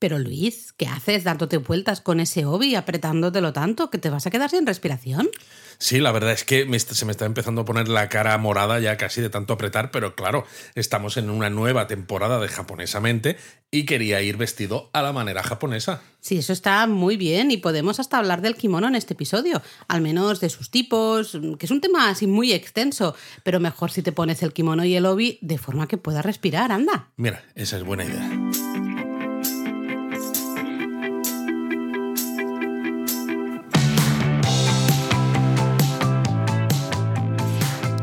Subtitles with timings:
[0.00, 4.30] Pero Luis, ¿qué haces dándote vueltas con ese obi apretándotelo tanto que te vas a
[4.30, 5.28] quedar sin respiración?
[5.76, 8.96] Sí, la verdad es que se me está empezando a poner la cara morada ya
[8.96, 13.36] casi de tanto apretar, pero claro, estamos en una nueva temporada de japonesamente
[13.70, 16.00] y quería ir vestido a la manera japonesa.
[16.20, 20.00] Sí, eso está muy bien y podemos hasta hablar del kimono en este episodio, al
[20.00, 24.12] menos de sus tipos, que es un tema así muy extenso, pero mejor si te
[24.12, 27.08] pones el kimono y el obi de forma que puedas respirar, anda.
[27.16, 28.79] Mira, esa es buena idea.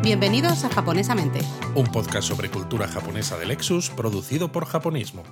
[0.07, 1.41] Bienvenidos a Japonesamente,
[1.75, 5.23] un podcast sobre cultura japonesa de Lexus producido por Japonismo.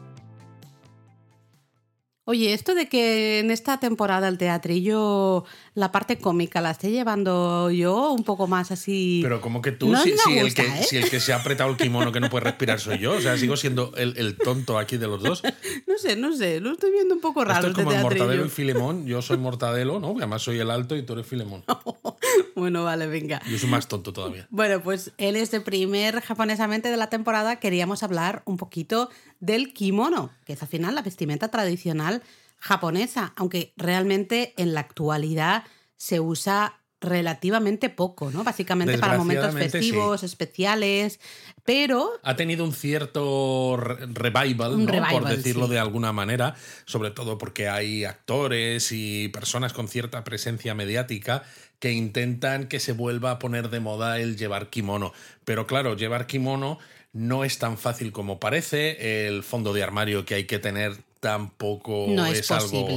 [2.27, 7.69] Oye, esto de que en esta temporada el teatrillo la parte cómica la esté llevando
[7.69, 9.19] yo un poco más así.
[9.21, 10.83] Pero como que tú, si, el que, ¿eh?
[10.83, 13.21] si, el que, se ha apretado el kimono que no puede respirar soy yo, o
[13.21, 15.43] sea, sigo siendo el, tonto aquí de los dos.
[15.87, 17.67] no sé, no sé, lo estoy viendo un poco raro.
[17.67, 20.15] Esto es como Mortadelo y Filemón, yo soy Mortadelo, ¿no?
[20.17, 21.63] Además soy el alto y tú eres Filemón.
[22.55, 23.39] bueno, vale, venga.
[23.47, 24.47] Yo soy más tonto todavía.
[24.49, 30.31] Bueno, pues en este primer japonesamente de la temporada queríamos hablar un poquito del kimono,
[30.45, 32.14] que es al final la vestimenta tradicional
[32.59, 35.63] japonesa, aunque realmente en la actualidad
[35.97, 38.43] se usa relativamente poco, ¿no?
[38.43, 41.19] Básicamente para momentos festivos, especiales,
[41.63, 42.09] pero...
[42.23, 45.09] Ha tenido un cierto revival, ¿no?
[45.09, 50.73] por decirlo de alguna manera, sobre todo porque hay actores y personas con cierta presencia
[50.73, 51.43] mediática
[51.79, 55.13] que intentan que se vuelva a poner de moda el llevar kimono.
[55.43, 56.79] Pero claro, llevar kimono
[57.13, 62.05] no es tan fácil como parece, el fondo de armario que hay que tener tampoco
[62.07, 62.87] no es, algo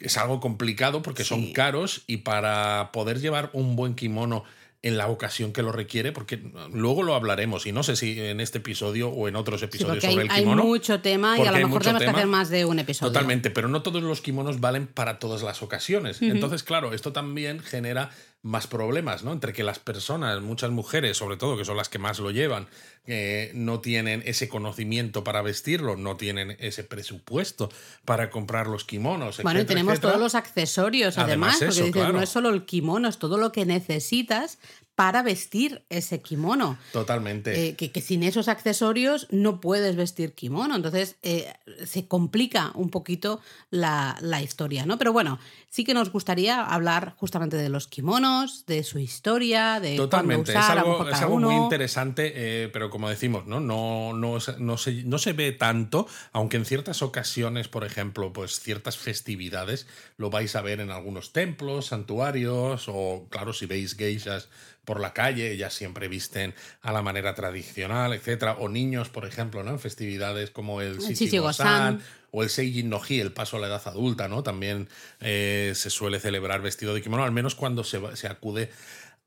[0.00, 4.42] es algo complicado porque son caros y para poder llevar un buen kimono
[4.82, 6.40] en la ocasión que lo requiere, porque
[6.72, 10.24] luego lo hablaremos, y no sé si en este episodio o en otros episodios sobre
[10.24, 10.62] el kimono.
[10.62, 13.12] Hay mucho tema y a lo mejor tenemos que hacer más de un episodio.
[13.12, 16.20] Totalmente, pero no todos los kimonos valen para todas las ocasiones.
[16.20, 18.10] Entonces, claro, esto también genera
[18.42, 19.32] más problemas, ¿no?
[19.32, 22.68] Entre que las personas, muchas mujeres, sobre todo, que son las que más lo llevan,
[23.04, 27.68] eh, no tienen ese conocimiento para vestirlo, no tienen ese presupuesto
[28.04, 29.42] para comprar los kimonos.
[29.42, 33.18] Bueno, y tenemos todos los accesorios, además, porque dices, no es solo el kimono, es
[33.18, 34.58] todo lo que necesitas
[34.98, 36.76] para vestir ese kimono.
[36.90, 37.68] Totalmente.
[37.68, 40.74] Eh, que, sin esos accesorios no puedes vestir kimono.
[40.74, 41.52] Entonces eh,
[41.86, 44.98] se complica un poquito la, historia, ¿no?
[44.98, 45.38] Pero bueno,
[45.70, 50.50] sí que nos gustaría hablar justamente de los kimonos, de su historia, de Totalmente.
[50.50, 53.60] Usar, es algo, es algo muy interesante, eh, pero como decimos, ¿no?
[53.60, 58.58] No, no, no, se, no se ve tanto, aunque en ciertas ocasiones, por ejemplo, pues
[58.58, 59.86] ciertas festividades,
[60.16, 64.48] lo vais a ver en algunos templos, santuarios, o claro, si veis geishas
[64.88, 69.62] por la calle, ellas siempre visten a la manera tradicional, etcétera, o niños, por ejemplo,
[69.62, 69.72] ¿no?
[69.72, 72.00] En festividades como el Shichigo-san
[72.30, 74.42] o el Seijin no Hi, el paso a la edad adulta, ¿no?
[74.42, 74.88] También
[75.20, 78.70] eh, se suele celebrar vestido de kimono, al menos cuando se, se acude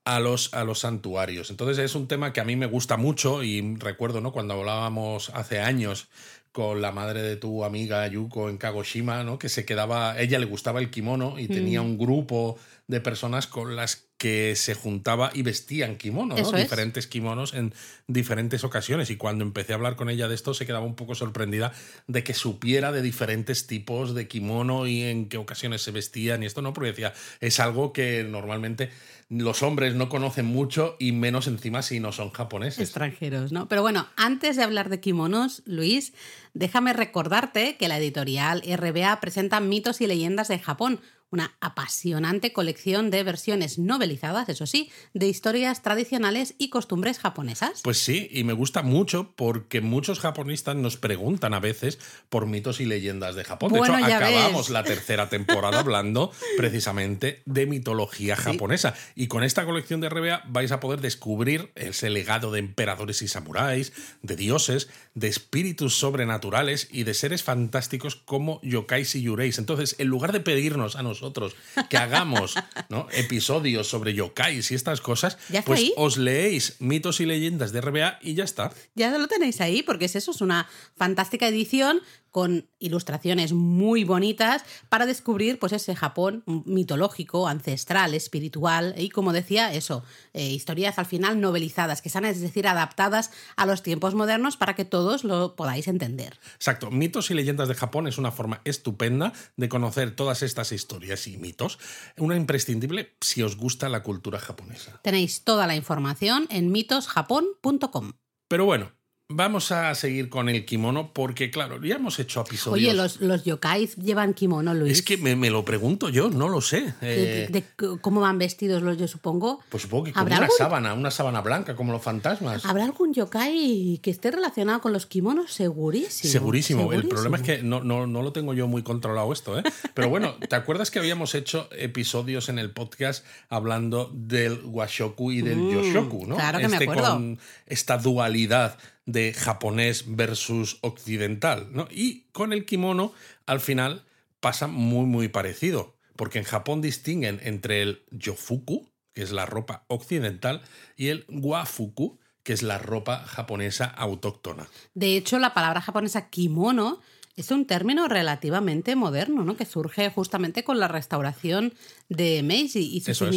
[0.03, 1.51] a los, a los santuarios.
[1.51, 4.31] Entonces es un tema que a mí me gusta mucho y recuerdo, ¿no?
[4.31, 6.09] Cuando hablábamos hace años
[6.51, 9.37] con la madre de tu amiga Yuko en Kagoshima, ¿no?
[9.37, 11.85] Que se quedaba, ella le gustaba el kimono y tenía mm.
[11.85, 12.57] un grupo
[12.87, 16.51] de personas con las que se juntaba y vestían kimono, ¿no?
[16.51, 17.73] diferentes kimonos en
[18.05, 19.09] diferentes ocasiones.
[19.09, 21.73] Y cuando empecé a hablar con ella de esto, se quedaba un poco sorprendida
[22.05, 26.45] de que supiera de diferentes tipos de kimono y en qué ocasiones se vestían y
[26.45, 26.71] esto, ¿no?
[26.71, 28.91] Porque decía, es algo que normalmente
[29.29, 32.77] los hombres no conocen mucho y menos encima si no son japoneses.
[32.77, 33.67] Extranjeros, ¿no?
[33.69, 36.13] Pero bueno, antes de hablar de kimonos, Luis,
[36.53, 40.99] déjame recordarte que la editorial RBA presenta mitos y leyendas de Japón
[41.31, 47.81] una apasionante colección de versiones novelizadas, eso sí, de historias tradicionales y costumbres japonesas.
[47.83, 51.99] Pues sí, y me gusta mucho porque muchos japonistas nos preguntan a veces
[52.29, 53.71] por mitos y leyendas de Japón.
[53.71, 58.93] De hecho, acabamos la tercera temporada hablando precisamente de mitología japonesa.
[59.15, 63.29] Y con esta colección de RBA vais a poder descubrir ese legado de emperadores y
[63.29, 69.57] samuráis, de dioses, de espíritus sobrenaturales y de seres fantásticos como yokais y yureis.
[69.57, 71.55] Entonces, en lugar de pedirnos a nosotros nosotros
[71.89, 72.55] que hagamos
[73.13, 78.33] episodios sobre yokais y estas cosas, pues os leéis mitos y leyendas de RBA y
[78.33, 78.71] ya está.
[78.95, 82.01] Ya lo tenéis ahí, porque es eso, es una fantástica edición
[82.31, 89.73] con ilustraciones muy bonitas para descubrir pues ese Japón mitológico, ancestral, espiritual y como decía
[89.73, 94.57] eso, eh, historias al final novelizadas, que sean es decir, adaptadas a los tiempos modernos
[94.57, 96.39] para que todos lo podáis entender.
[96.55, 101.27] Exacto, mitos y leyendas de Japón es una forma estupenda de conocer todas estas historias
[101.27, 101.79] y mitos,
[102.17, 104.99] una imprescindible si os gusta la cultura japonesa.
[105.03, 108.13] Tenéis toda la información en mitosjapón.com.
[108.47, 108.91] Pero bueno,
[109.33, 112.73] Vamos a seguir con el kimono porque, claro, ya hemos hecho episodios.
[112.89, 114.91] Oye, los, los yokais llevan kimono, Luis.
[114.93, 116.93] Es que me, me lo pregunto yo, no lo sé.
[117.01, 119.59] ¿De, Eh, de- de cómo van vestidos los, yo supongo?
[119.69, 122.65] pues supongo que con ¿Habrá una algún- sábana, una sábana blanca, como los fantasmas.
[122.65, 125.51] ¿Habrá algún yokai que esté relacionado con los kimonos?
[125.53, 126.31] Segurísimo.
[126.31, 126.93] Segurísimo.
[126.93, 129.63] El problema es que no, no, no lo tengo yo muy controlado esto, ¿eh?
[129.93, 135.41] Pero bueno, ¿te acuerdas que habíamos hecho episodios en el podcast hablando del washoku y
[135.41, 136.35] del Mm, yoshoku, ¿no?
[136.35, 137.11] claro que me Este acuerdo.
[137.13, 141.87] Con esta dualidad de japonés versus occidental, ¿no?
[141.89, 143.13] Y con el kimono,
[143.45, 144.05] al final,
[144.39, 145.97] pasa muy, muy parecido.
[146.15, 150.61] Porque en Japón distinguen entre el yofuku, que es la ropa occidental,
[150.95, 154.67] y el wafuku, que es la ropa japonesa autóctona.
[154.93, 156.99] De hecho, la palabra japonesa kimono
[157.35, 159.55] es un término relativamente moderno, ¿no?
[159.55, 161.73] Que surge justamente con la restauración
[162.09, 163.31] de Meiji y su Eso es.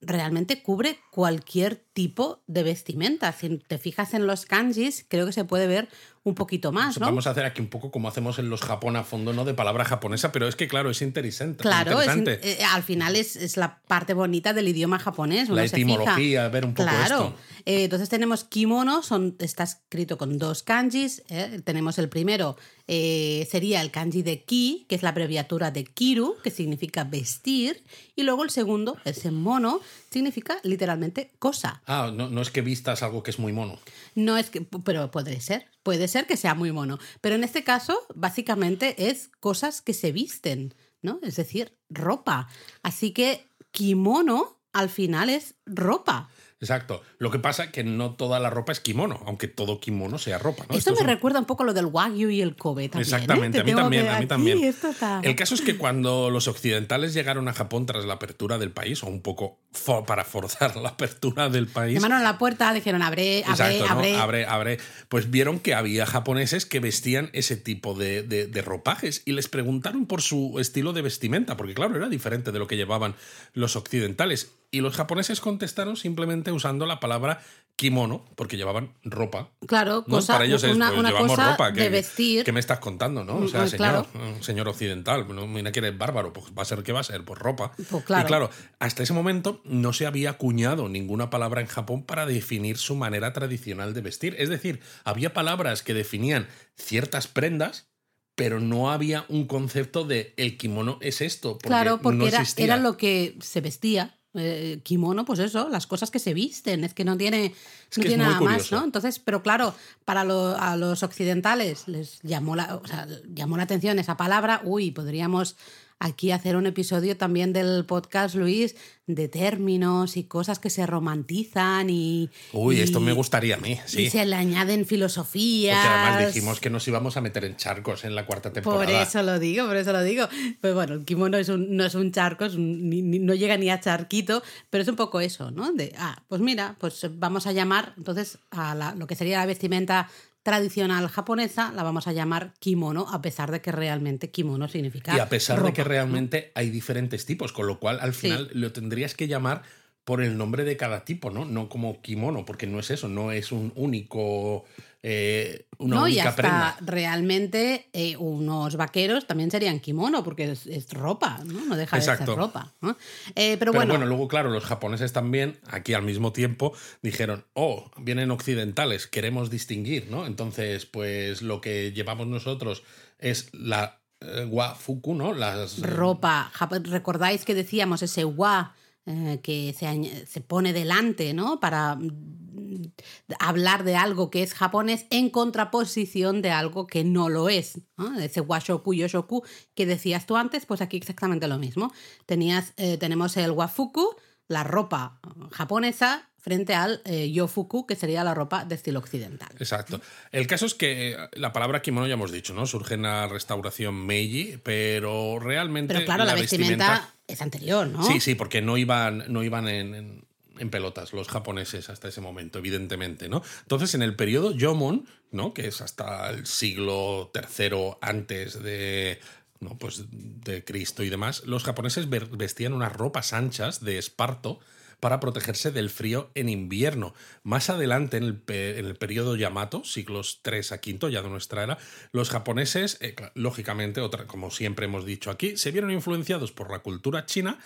[0.00, 3.32] Realmente cubre cualquier tipo de vestimenta.
[3.32, 5.88] Si te fijas en los kanjis, creo que se puede ver
[6.28, 7.06] un poquito más, ¿no?
[7.06, 9.44] Vamos a hacer aquí un poco como hacemos en los Japón a fondo, ¿no?
[9.44, 11.62] De palabra japonesa, pero es que, claro, es interesante.
[11.62, 12.52] Claro, es in- interesante.
[12.62, 15.48] eh, al final es, es la parte bonita del idioma japonés.
[15.48, 17.14] la etimología, ver un poco Claro.
[17.16, 17.34] esto.
[17.66, 21.22] Eh, entonces tenemos kimono, son, está escrito con dos kanjis.
[21.28, 21.60] eh.
[21.64, 26.36] Tenemos el primero, eh, sería el kanji de ki, que es la abreviatura de kiru,
[26.42, 27.82] que significa vestir.
[28.16, 29.80] Y luego el segundo, ese mono,
[30.10, 31.82] significa literalmente cosa.
[31.86, 33.78] Ah, no, no es que vistas algo que es muy mono.
[34.14, 36.98] No es que, pero puede ser, puede ser que sea muy mono.
[37.20, 41.20] Pero en este caso, básicamente es cosas que se visten, ¿no?
[41.22, 42.48] Es decir, ropa.
[42.82, 46.28] Así que kimono al final es ropa.
[46.60, 47.02] Exacto.
[47.18, 50.38] Lo que pasa es que no toda la ropa es kimono, aunque todo kimono sea
[50.38, 50.64] ropa.
[50.68, 50.76] ¿no?
[50.76, 52.98] Esto Esto me es un- recuerda un poco lo del wagyu y el Kobe también.
[52.98, 53.14] ¿eh?
[53.16, 54.64] Exactamente, Te a mí también, a mí también.
[54.64, 58.72] está- El caso es que cuando los occidentales llegaron a Japón tras la apertura del
[58.72, 59.60] país, o un poco
[60.06, 63.92] para forzar la apertura del país, Llamaron a la puerta, dijeron, abre, abre, Exacto, ¿no?
[63.92, 64.16] abre.
[64.16, 64.78] abre, abre.
[65.08, 69.48] Pues vieron que había japoneses que vestían ese tipo de, de- de ropajes y les
[69.48, 73.14] preguntaron por su estilo de vestimenta, porque claro, era diferente de lo que llevaban
[73.52, 74.52] los occidentales.
[74.70, 77.40] Y los japoneses contestaron simplemente usando la palabra
[77.76, 79.50] kimono, porque llevaban ropa.
[79.66, 80.16] Claro, ¿no?
[80.16, 81.72] cosa, Para ellos es, una, pues, una llevamos cosa ropa.
[81.72, 82.44] ¿qué, de vestir.
[82.44, 83.36] ¿Qué me estás contando, no?
[83.36, 84.06] O sea, Mm, señor, claro.
[84.36, 85.46] un señor occidental, ¿no?
[85.46, 87.70] mira que eres bárbaro, pues va a ser que va a ser, pues ropa.
[87.88, 88.24] Pues claro.
[88.24, 88.50] Y claro,
[88.80, 93.32] hasta ese momento no se había acuñado ninguna palabra en Japón para definir su manera
[93.32, 94.34] tradicional de vestir.
[94.38, 96.46] Es decir, había palabras que definían
[96.76, 97.88] ciertas prendas,
[98.34, 101.52] pero no había un concepto de el kimono es esto.
[101.54, 102.26] Porque claro, porque no
[102.56, 104.14] era, lo que se vestía.
[104.34, 108.08] Eh, kimono, pues eso, las cosas que se visten, es que no tiene, no que
[108.08, 108.70] tiene nada más.
[108.70, 108.84] ¿no?
[108.84, 113.62] Entonces, pero claro, para lo- a los occidentales les llamó la, o sea, llamó la
[113.64, 114.60] atención esa palabra.
[114.64, 115.56] Uy, podríamos
[116.00, 121.88] aquí hacer un episodio también del podcast, Luis, de términos y cosas que se romantizan
[121.90, 122.30] y.
[122.52, 124.02] Uy, y- esto me gustaría a mí, sí.
[124.02, 125.76] Y se le añaden filosofías.
[125.78, 128.84] Porque además dijimos que nos íbamos a meter en charcos en la cuarta temporada.
[128.84, 130.28] Por eso lo digo, por eso lo digo.
[130.60, 133.34] Pues bueno, el kimono es un- no es un charco, es un- ni- ni- no
[133.34, 135.72] llega ni a charquito, pero es un poco eso, ¿no?
[135.72, 139.46] De, ah, pues mira, pues vamos a llamar entonces a la- lo que sería la
[139.46, 140.08] vestimenta
[140.42, 145.14] tradicional japonesa, la vamos a llamar kimono, a pesar de que realmente kimono significa.
[145.16, 145.88] Y a pesar de que ¿no?
[145.88, 148.22] realmente hay diferentes tipos, con lo cual al Sí.
[148.28, 149.62] final lo tendrías que llamar
[150.04, 151.44] por el nombre de cada tipo, ¿no?
[151.44, 154.64] No como kimono, porque no es eso, no es un único,
[155.02, 156.76] eh, una no, y hasta prenda.
[156.80, 161.64] realmente eh, unos vaqueros también serían kimono, porque es, es ropa, ¿no?
[161.66, 162.74] No deja de ser ropa.
[162.80, 162.90] ¿no?
[163.36, 167.44] Eh, Pero pero, bueno, bueno, luego, claro, los japoneses también, aquí al mismo tiempo, dijeron,
[167.54, 170.26] oh, vienen occidentales, queremos distinguir, ¿no?
[170.26, 172.82] Entonces, pues lo que llevamos nosotros
[173.18, 174.00] es la
[174.48, 175.32] wafuku, ¿no?
[175.32, 176.50] Las ropa.
[176.84, 178.74] ¿Recordáis que decíamos ese wa
[179.10, 181.60] eh, que se, se pone delante, ¿no?
[181.60, 182.92] Para mm,
[183.38, 187.80] hablar de algo que es japonés en contraposición de algo que no lo es.
[187.96, 188.18] ¿no?
[188.18, 191.90] Ese washoku, yoshoku que decías tú antes, pues aquí exactamente lo mismo.
[192.26, 194.14] Tenías, eh, tenemos el wafuku,
[194.46, 195.20] la ropa
[195.52, 199.48] japonesa, frente al eh, yofuku, que sería la ropa de estilo occidental.
[199.58, 200.00] Exacto.
[200.32, 202.66] El caso es que la palabra kimono ya hemos dicho, ¿no?
[202.66, 205.94] Surge en la restauración Meiji, pero realmente.
[205.94, 208.02] Pero claro, la, vestimenta, es anterior, ¿no?
[208.04, 210.28] Sí, sí, porque no iban, no iban en, en-
[210.58, 213.42] en pelotas los japoneses hasta ese momento, evidentemente, ¿no?
[213.62, 215.54] Entonces, en el periodo Jomon, ¿no?
[215.54, 219.20] Que es hasta el siglo III antes de.
[219.60, 219.76] ¿no?
[219.76, 224.60] Pues de Cristo y demás, los japoneses vestían unas ropas anchas de esparto
[225.00, 227.14] para protegerse del frío en invierno.
[227.42, 231.62] Más adelante, en el, en el periodo Yamato, siglos 3 a V ya de nuestra
[231.62, 231.78] era,
[232.12, 236.80] los japoneses, eh, lógicamente, otra, como siempre hemos dicho aquí, se vieron influenciados por la
[236.80, 237.58] cultura china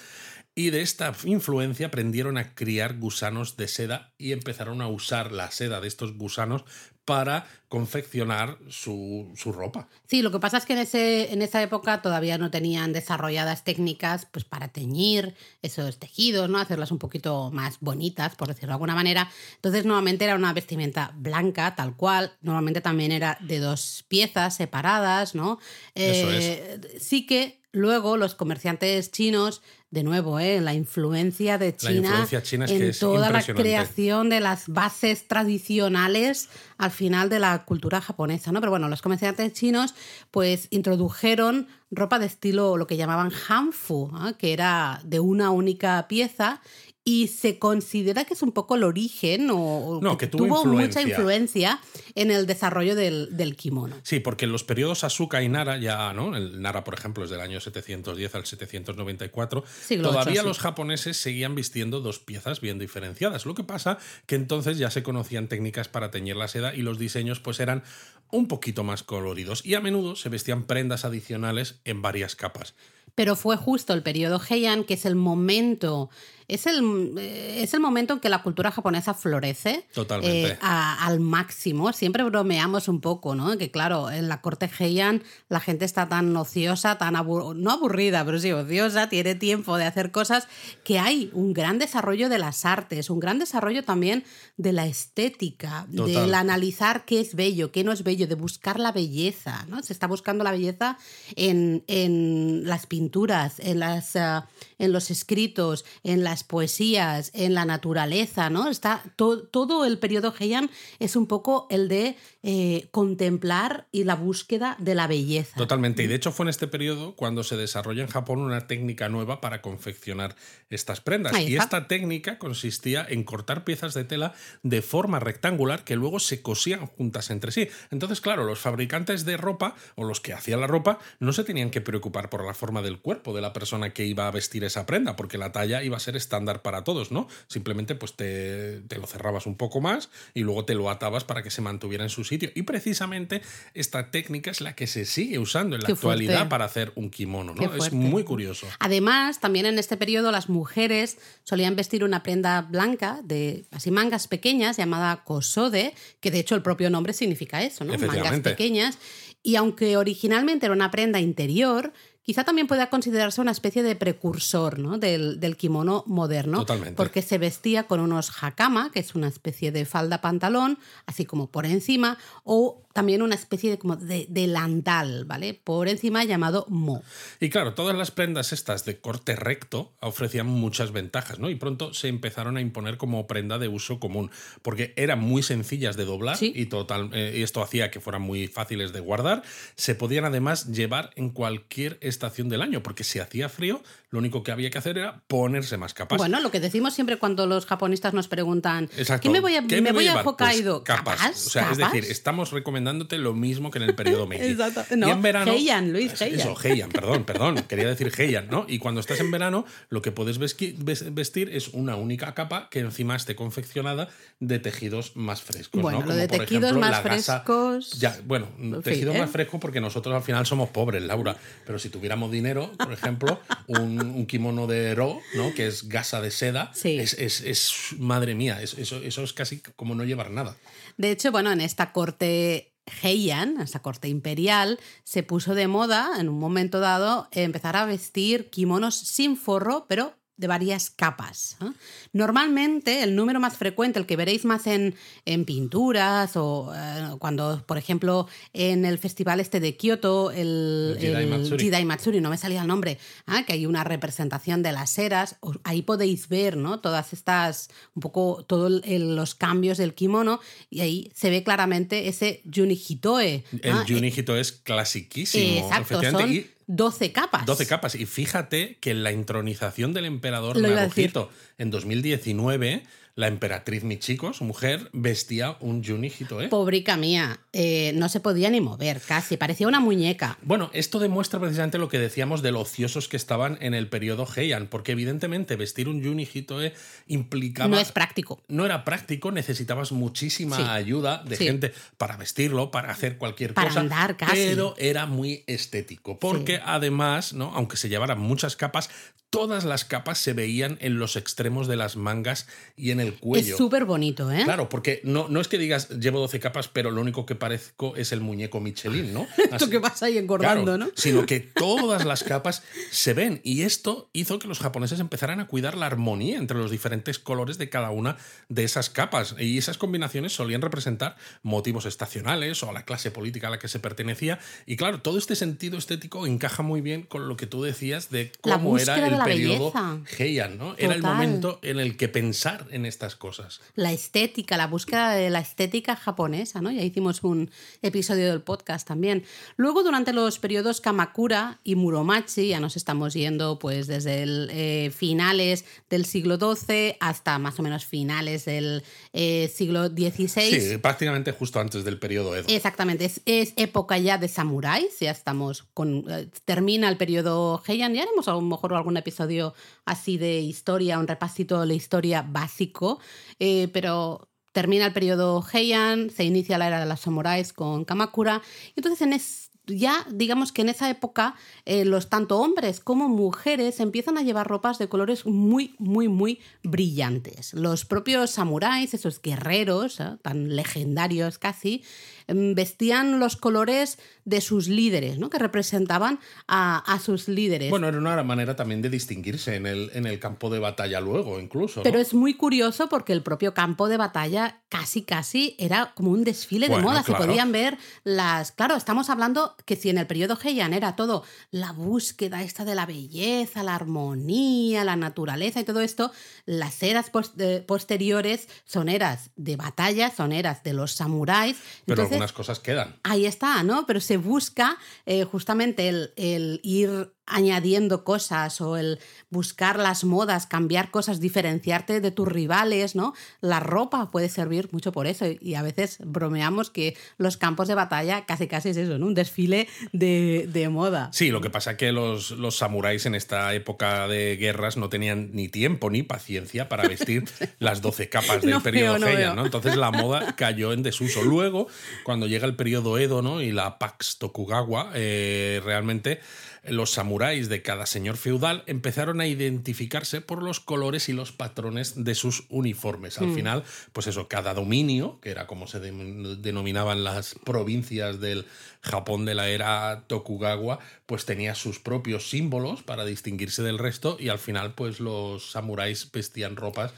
[0.54, 5.50] y de esta influencia aprendieron a criar gusanos de seda y empezaron a usar la
[5.50, 6.64] seda de estos gusanos
[7.04, 9.88] para confeccionar su, su, ropa.
[10.06, 13.64] Sí, lo que pasa es que en, ese, en esa época todavía no tenían desarrolladas
[13.64, 16.58] técnicas pues, para teñir esos tejidos, ¿no?
[16.58, 19.30] hacerlas un poquito más bonitas, por decirlo de alguna manera.
[19.56, 22.32] Entonces, normalmente era una vestimenta blanca, tal cual.
[22.42, 25.58] Normalmente también era de dos piezas separadas, ¿no?
[25.94, 26.44] Eso es.
[26.44, 29.62] Eh, sí que luego los comerciantes chinos
[29.92, 30.58] de nuevo, ¿eh?
[30.62, 34.68] la influencia de China, influencia china es en que es toda la creación de las
[34.68, 38.60] bases tradicionales al final de la cultura japonesa, ¿no?
[38.60, 39.94] Pero bueno, los comerciantes chinos
[40.30, 44.32] pues introdujeron ropa de estilo lo que llamaban hanfu, ¿eh?
[44.38, 46.62] que era de una única pieza
[47.04, 51.80] y se considera que es un poco el origen o No, que tuvo mucha influencia.
[52.14, 53.96] en el desarrollo del, del kimono.
[54.04, 56.36] Sí, porque en los periodos Asuka y Nara, ya, ¿no?
[56.36, 59.64] El Nara, por ejemplo, es del año 710 al 794.
[59.84, 60.46] Siglo todavía sí.
[60.46, 63.46] los japoneses seguían vistiendo dos piezas bien diferenciadas.
[63.46, 66.98] Lo que pasa que entonces ya se conocían técnicas para teñir la seda y los
[66.98, 67.82] diseños pues eran
[68.30, 72.74] un poquito más coloridos y a menudo se vestían prendas adicionales en varias capas.
[73.14, 76.08] Pero fue justo el periodo Heian, que es el momento,
[76.48, 80.52] es el, eh, es el momento en que la cultura japonesa florece Totalmente.
[80.52, 81.92] eh, a- al máximo.
[81.92, 83.56] Siempre bromeamos un poco, ¿no?
[83.58, 88.24] Que claro, en la corte Heian la gente está tan ociosa, tan abu- no aburrida,
[88.24, 90.48] pero sí ociosa, tiene tiempo de hacer cosas,
[90.84, 94.24] que hay un gran desarrollo de las artes, un gran desarrollo también
[94.56, 96.12] de la estética, Total.
[96.14, 99.82] del analizar qué es bello, qué no es bello, de buscar la belleza, ¿no?
[99.82, 100.98] Se está buscando la belleza
[101.36, 107.64] en, en las pinturas, en, las, ah, en los escritos, en las poesías, en la
[107.64, 108.68] naturaleza, ¿no?
[108.68, 114.14] Está to- todo el periodo Heian es un poco el de eh, contemplar y la
[114.14, 115.56] búsqueda de la belleza.
[115.56, 116.02] Totalmente.
[116.02, 119.40] Y de hecho fue en este periodo cuando se desarrolla en Japón una técnica nueva
[119.40, 120.34] para confeccionar
[120.70, 121.38] estas prendas.
[121.40, 126.40] Y esta técnica consistía en cortar piezas de tela de forma rectangular que luego se
[126.42, 127.68] cosían juntas entre sí.
[127.90, 131.70] Entonces, claro, los fabricantes de ropa o los que hacían la ropa no se tenían
[131.70, 134.86] que preocupar por la forma del cuerpo de la persona que iba a vestir esa
[134.86, 137.28] prenda, porque la talla iba a ser estándar para todos, ¿no?
[137.48, 141.42] Simplemente pues te, te lo cerrabas un poco más y luego te lo atabas para
[141.42, 142.50] que se mantuviera en su sitio.
[142.54, 143.42] Y precisamente
[143.74, 146.50] esta técnica es la que se sigue usando en la Qué actualidad fuerte.
[146.50, 147.74] para hacer un kimono, ¿no?
[147.74, 148.66] Es muy curioso.
[148.78, 154.28] Además, también en este periodo las mujeres solían vestir una prenda blanca de así mangas
[154.28, 157.96] pequeñas llamada kosode, que de hecho el propio nombre significa eso, ¿no?
[157.98, 158.98] Mangas pequeñas.
[159.42, 164.78] Y aunque originalmente era una prenda interior, quizá también pueda considerarse una especie de precursor
[164.78, 164.98] ¿no?
[164.98, 166.60] del, del kimono moderno.
[166.60, 166.96] Totalmente.
[166.96, 171.50] Porque se vestía con unos hakama, que es una especie de falda pantalón, así como
[171.50, 175.54] por encima, o también una especie de, como de delantal, ¿vale?
[175.54, 177.02] Por encima llamado mo.
[177.40, 181.50] Y claro, todas las prendas estas de corte recto ofrecían muchas ventajas, ¿no?
[181.50, 184.30] Y pronto se empezaron a imponer como prenda de uso común,
[184.62, 186.52] porque eran muy sencillas de doblar Sí.
[186.54, 189.42] y, total, eh, y esto hacía que fueran muy fáciles de guardar.
[189.76, 194.42] Se podían además llevar en cualquier estación del año, porque si hacía frío, lo único
[194.42, 196.18] que había que hacer era ponerse más capas.
[196.18, 199.22] Bueno, lo que decimos siempre cuando los japonistas nos preguntan Exacto.
[199.22, 200.24] ¿qué me voy a, ¿Qué me voy a llevar?
[200.24, 200.84] Pues Hokkaido?
[200.84, 201.18] capas.
[201.18, 201.46] ¿Capas?
[201.46, 201.92] O sea, es ¿Capas?
[201.92, 202.50] decir, estamos
[202.82, 204.46] recomendándote lo mismo que en el periodo Meiji.
[204.52, 204.94] Exacto.
[204.94, 205.52] Y No, en verano.
[205.52, 206.40] Heian, Luis, Heian.
[206.40, 207.56] Eso, Heian, perdón, perdón.
[207.68, 208.66] Quería decir Heian, ¿no?
[208.68, 213.16] Y cuando estás en verano, lo que puedes vestir es una única capa que encima
[213.16, 214.08] esté confeccionada
[214.40, 215.80] de tejidos más frescos.
[215.82, 216.06] Bueno, ¿no?
[216.06, 219.24] lo de por tejidos ejemplo, más gasa- frescos- Ya, bueno, En tejido fin, ¿eh?
[219.24, 221.36] más fresco porque nosotros al final somos pobres, Laura.
[221.66, 225.54] Pero si tuviéramos dinero, por ejemplo, un, un kimono de ro, ¿no?
[225.54, 226.98] Que es gasa de seda, Sí.
[226.98, 230.56] es, es- es- madre mía, es- eso, eso es casi como no llevar nada.
[230.96, 236.28] De hecho, bueno, en esta corte Heian, esta corte imperial, se puso de moda en
[236.28, 241.56] un momento dado empezar a vestir kimonos sin forro, pero de varias capas.
[241.60, 241.70] ¿eh?
[242.12, 247.62] Normalmente el número más frecuente, el que veréis más en, en pinturas o eh, cuando,
[247.66, 251.64] por ejemplo, en el festival este de Kioto, el, El Jidai el Matsuri.
[251.64, 255.36] Jidai Matsuri, no me salía el nombre, ah, que hay una representación de las eras,
[255.64, 256.80] ahí podéis ver ¿no?
[256.80, 262.42] todas estas, un poco todos los cambios del kimono y ahí se ve claramente ese
[262.52, 263.44] Juni Hitoe.
[263.62, 265.58] El ah, Junihito es clasiquísimo.
[265.58, 267.46] Exacto, efectivamente, son y 12 capas.
[267.46, 267.94] 12 capas.
[267.94, 270.68] Y fíjate que en la intronización del emperador Lo.
[270.68, 276.48] Naruhito en 2019, la emperatriz Michiko, su mujer, vestía un Junihito, ¿eh?
[276.48, 280.38] Pobrica mía, eh, no se podía ni mover casi, parecía una muñeca.
[280.40, 284.26] Bueno, esto demuestra precisamente lo que decíamos de lo ociosos que estaban en el periodo
[284.34, 286.72] Heian, porque evidentemente vestir un Junihito eh,
[287.06, 287.68] implicaba...
[287.68, 288.42] No es práctico.
[288.48, 290.62] no era práctico, necesitabas muchísima Sí.
[290.62, 291.44] ayuda de Sí.
[291.44, 293.80] gente para vestirlo, para hacer cualquier Para cosa.
[293.80, 294.32] andar casi.
[294.36, 297.52] Pero era muy estético, porque además, ¿no?
[297.54, 298.88] aunque se llevaran muchas capas,
[299.30, 303.52] todas las capas se veían en los extremos de las mangas y en el cuello.
[303.52, 304.42] Es súper bonito, ¿eh?
[304.44, 307.94] Claro, porque no, no es que digas llevo 12 capas, pero lo único que parezco
[307.96, 309.26] es el muñeco Michelin, ¿no?
[309.52, 310.90] Esto que vas ahí engordando, Claro, ¿no?
[310.94, 313.40] Sino que todas las capas se ven.
[313.44, 317.58] Y esto hizo que los japoneses empezaran a cuidar la armonía entre los diferentes colores
[317.58, 318.16] de cada una
[318.48, 319.34] de esas capas.
[319.38, 323.68] Y esas combinaciones solían representar motivos estacionales o a la clase política a la que
[323.68, 324.38] se pertenecía.
[324.66, 328.32] Y claro, todo este sentido estético encaja muy bien con lo que tú decías de
[328.40, 329.72] cómo era el periodo.
[330.18, 330.74] Heian, ¿no?
[330.78, 333.60] Era el momento en el que pensar en estas cosas.
[333.74, 336.70] La estética, la búsqueda de la estética japonesa, ¿no?
[336.70, 339.24] Ya hicimos un episodio del podcast también.
[339.56, 344.92] Luego, durante los periodos Kamakura y Muromachi, ya nos estamos yendo pues desde el, eh,
[344.94, 350.28] finales del siglo XII hasta más o menos finales del eh, siglo XVI.
[350.28, 352.46] Sí, prácticamente justo antes del periodo Edo.
[352.48, 356.04] Exactamente, es, es época ya de samuráis, ya estamos con...
[356.08, 360.98] eh, termina el periodo Heian, ya haremos a lo mejor algún episodio así de historia,
[360.98, 363.00] un repasito de la historia básico,
[363.38, 368.42] eh, pero termina el periodo Heian, se inicia la era de los samuráis con Kamakura,
[368.68, 371.34] y entonces en es, ya digamos que en esa época
[371.64, 376.40] eh, los tanto hombres como mujeres empiezan a llevar ropas de colores muy, muy, muy
[376.62, 377.54] brillantes.
[377.54, 380.16] Los propios samuráis, esos guerreros ¿eh?
[380.22, 381.82] tan legendarios casi,
[382.28, 385.30] vestían los colores de sus líderes, ¿no?
[385.30, 387.70] que representaban a, a sus líderes.
[387.70, 391.40] Bueno, era una manera también de distinguirse en el, en el campo de batalla luego,
[391.40, 391.80] incluso.
[391.80, 391.84] ¿no?
[391.84, 396.24] Pero es muy curioso porque el propio campo de batalla casi, casi era como un
[396.24, 397.02] desfile de moda.
[397.02, 397.22] claro.
[397.22, 398.52] Se podían ver las.
[398.52, 402.74] Claro, estamos hablando que si en el periodo Heian era todo la búsqueda esta de
[402.74, 406.12] la belleza, la armonía, la naturaleza y todo esto,
[406.46, 411.56] las eras eh, posteriores son eras de batalla, son eras de los samuráis.
[411.84, 412.96] Pero Entonces, algunas cosas quedan.
[413.02, 413.86] Ahí está, ¿no?
[413.86, 414.76] Pero se busca
[415.06, 418.98] eh, justamente el, el ir añadiendo cosas o el
[419.30, 423.14] buscar las modas, cambiar cosas, diferenciarte de tus rivales, ¿no?
[423.40, 427.74] La ropa puede servir mucho por eso y a veces bromeamos que los campos de
[427.74, 429.06] batalla casi casi es eso, ¿no?
[429.06, 431.10] Un desfile de, de moda.
[431.12, 434.88] Sí, lo que pasa es que los, los samuráis en esta época de guerras no
[434.88, 437.24] tenían ni tiempo ni paciencia para vestir
[437.58, 439.36] las 12 capas del No periodo veo, no Heian.
[439.36, 439.44] ¿no?
[439.44, 441.22] Entonces la moda cayó en desuso.
[441.22, 441.68] Luego,
[442.04, 443.40] cuando llega el periodo Edo ¿no?
[443.40, 446.20] y la Pax Tokugawa, eh, realmente
[446.64, 452.04] los samuráis de cada señor feudal empezaron a identificarse por los colores y los patrones
[452.04, 453.20] de sus uniformes.
[453.20, 453.24] Mm.
[453.24, 458.46] Al final, pues eso, cada dominio, que era como se de- denominaban las provincias del
[458.80, 464.28] Japón de la era Tokugawa, pues tenía sus propios símbolos para distinguirse del resto y
[464.28, 466.92] al final, pues los samuráis vestían ropas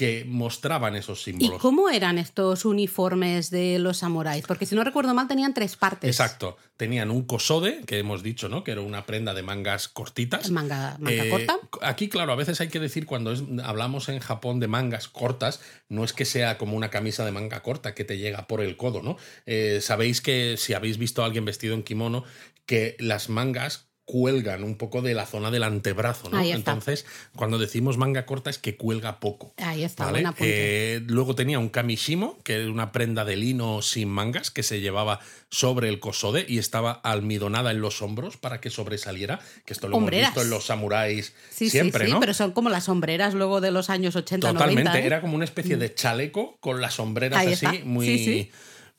[0.00, 1.60] que mostraban esos ¿Y símbolos.
[1.60, 4.46] cómo eran estos uniformes de los samuráis?
[4.46, 6.08] Porque si no recuerdo mal tenían tres partes.
[6.08, 6.56] Exacto.
[6.78, 8.64] Tenían un kosode, que hemos dicho, ¿no?
[8.64, 10.50] Que era una prenda de mangas cortitas.
[10.50, 11.58] Manga, manga Eh, corta.
[11.82, 15.60] Aquí, claro, a veces hay que decir cuando es- hablamos en Japón de mangas cortas,
[15.90, 18.78] no es que sea como una camisa de manga corta que te llega por el
[18.78, 19.18] codo, ¿no?
[19.44, 22.24] Eh, Sabéis que si habéis visto a alguien vestido en kimono,
[22.64, 26.38] que las mangas cuelgan un poco de la zona del antebrazo, ¿no?
[26.38, 26.72] Ahí está.
[26.72, 29.54] Entonces, cuando decimos manga corta es que cuelga poco.
[29.58, 30.22] Ahí está, ¿vale?
[30.22, 30.34] buen.
[30.40, 34.80] Eh, luego tenía un kamishimo, que era una prenda de lino sin mangas que se
[34.80, 39.86] llevaba sobre el kosode y estaba almidonada en los hombros para que sobresaliera, que esto
[39.86, 40.30] lo Hombreras.
[40.30, 42.18] hemos visto en los samuráis Sí, siempre, sí, sí, ¿no?
[42.20, 44.98] pero son como las sombreras luego de los años 80, Totalmente, 90.
[44.98, 45.06] ¿eh?
[45.06, 47.84] era como una especie de chaleco con las sombreras Ahí así, está.
[47.84, 48.50] muy, Sí, sí.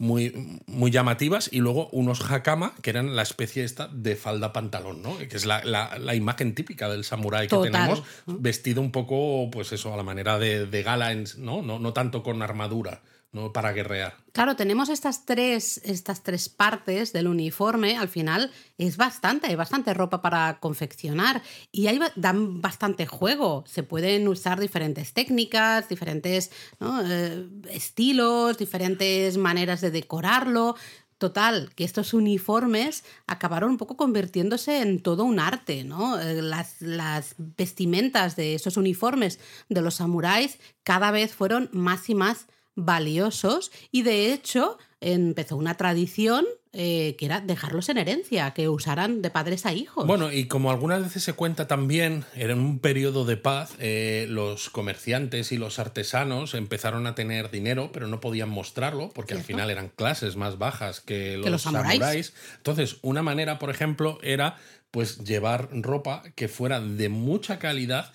[0.02, 5.04] Muy, muy llamativas, y luego unos hakama, que eran la especie esta de falda pantalón,
[5.04, 5.16] ¿no?
[5.20, 7.72] Que es la, la- la imagen típica del samurái que Total.
[7.72, 11.62] tenemos, vestido un poco, pues eso, a la manera de, de gala, ¿no?
[11.62, 11.78] ¿no?
[11.78, 13.02] No tanto con armadura,
[13.34, 14.18] no para guerrear.
[14.34, 17.98] Claro, tenemos estas tres, estas tres partes del uniforme.
[17.98, 21.42] Al final es bastante, hay bastante ropa para confeccionar
[21.72, 23.64] y ba- dan bastante juego.
[23.68, 26.52] Se pueden usar diferentes técnicas, diferentes.
[26.82, 30.76] Eh, estilos, diferentes maneras de decorarlo.
[31.18, 36.20] Total, que estos uniformes acabaron un poco convirtiéndose en todo un arte, ¿no?
[36.20, 39.40] Eh, Las, las vestimentas de esos uniformes
[39.70, 45.76] de los samuráis cada vez fueron más y más valiosos y de hecho empezó una
[45.76, 50.08] tradición eh, que era dejarlos en herencia, que usaran de padres a hijos.
[50.08, 54.26] Bueno, y como algunas veces se cuenta también, era en un periodo de paz, eh,
[54.30, 59.44] los comerciantes y los artesanos empezaron a tener dinero, pero no podían mostrarlo, porque al
[59.44, 62.00] final eran clases más bajas que los, los samuráis.
[62.00, 62.34] samuráis.
[62.56, 64.56] Entonces, una manera, por ejemplo, era
[64.92, 68.14] pues llevar ropa que fuera de mucha calidad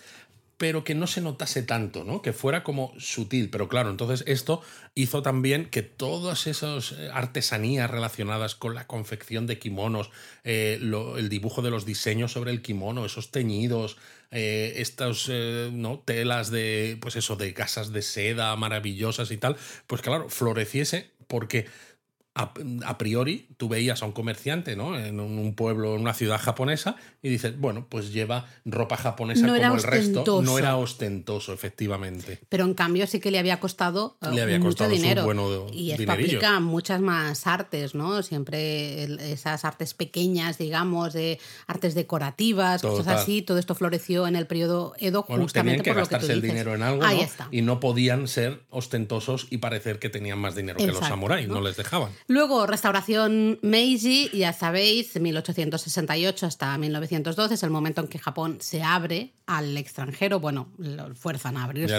[0.58, 2.22] pero que no se notase tanto, ¿no?
[2.22, 3.50] Que fuera como sutil.
[3.50, 4.62] Pero claro, entonces esto
[4.94, 10.10] hizo también que todas esas eh, artesanías relacionadas con la confección de kimonos,
[10.44, 13.98] eh, el dibujo de los diseños sobre el kimono, esos teñidos,
[14.30, 15.28] eh, estas
[15.72, 16.02] ¿no?
[16.04, 21.66] telas de, pues eso, de casas de seda maravillosas y tal, pues claro, floreciese porque
[22.36, 24.98] a, priori tú veías a un comerciante ¿no?
[24.98, 29.74] en un pueblo, en una ciudad japonesa, y dices, bueno, pues lleva ropa japonesa como
[29.74, 30.42] el resto.
[30.42, 32.38] No era ostentoso, efectivamente.
[32.48, 35.66] Pero en cambio sí que le había costado, eh, mucho dinero.
[35.72, 38.22] y esto aplica a muchas más artes, ¿no?
[38.22, 44.46] Siempre esas artes pequeñas, digamos, de artes decorativas, cosas así, todo esto floreció en el
[44.46, 47.04] periodo Edo justamente que por gastarse el dinero en algo
[47.50, 51.60] y no podían ser ostentosos y parecer que tenían más dinero que los samuráis, ¿no?
[51.60, 52.12] les dejaban.
[52.28, 56.78] Luego, restauración Meiji, ya sabéis, 1868 hasta
[57.16, 60.40] 1912 es el momento en que Japón se abre al extranjero.
[60.40, 61.98] Bueno, lo fuerzan a abrirse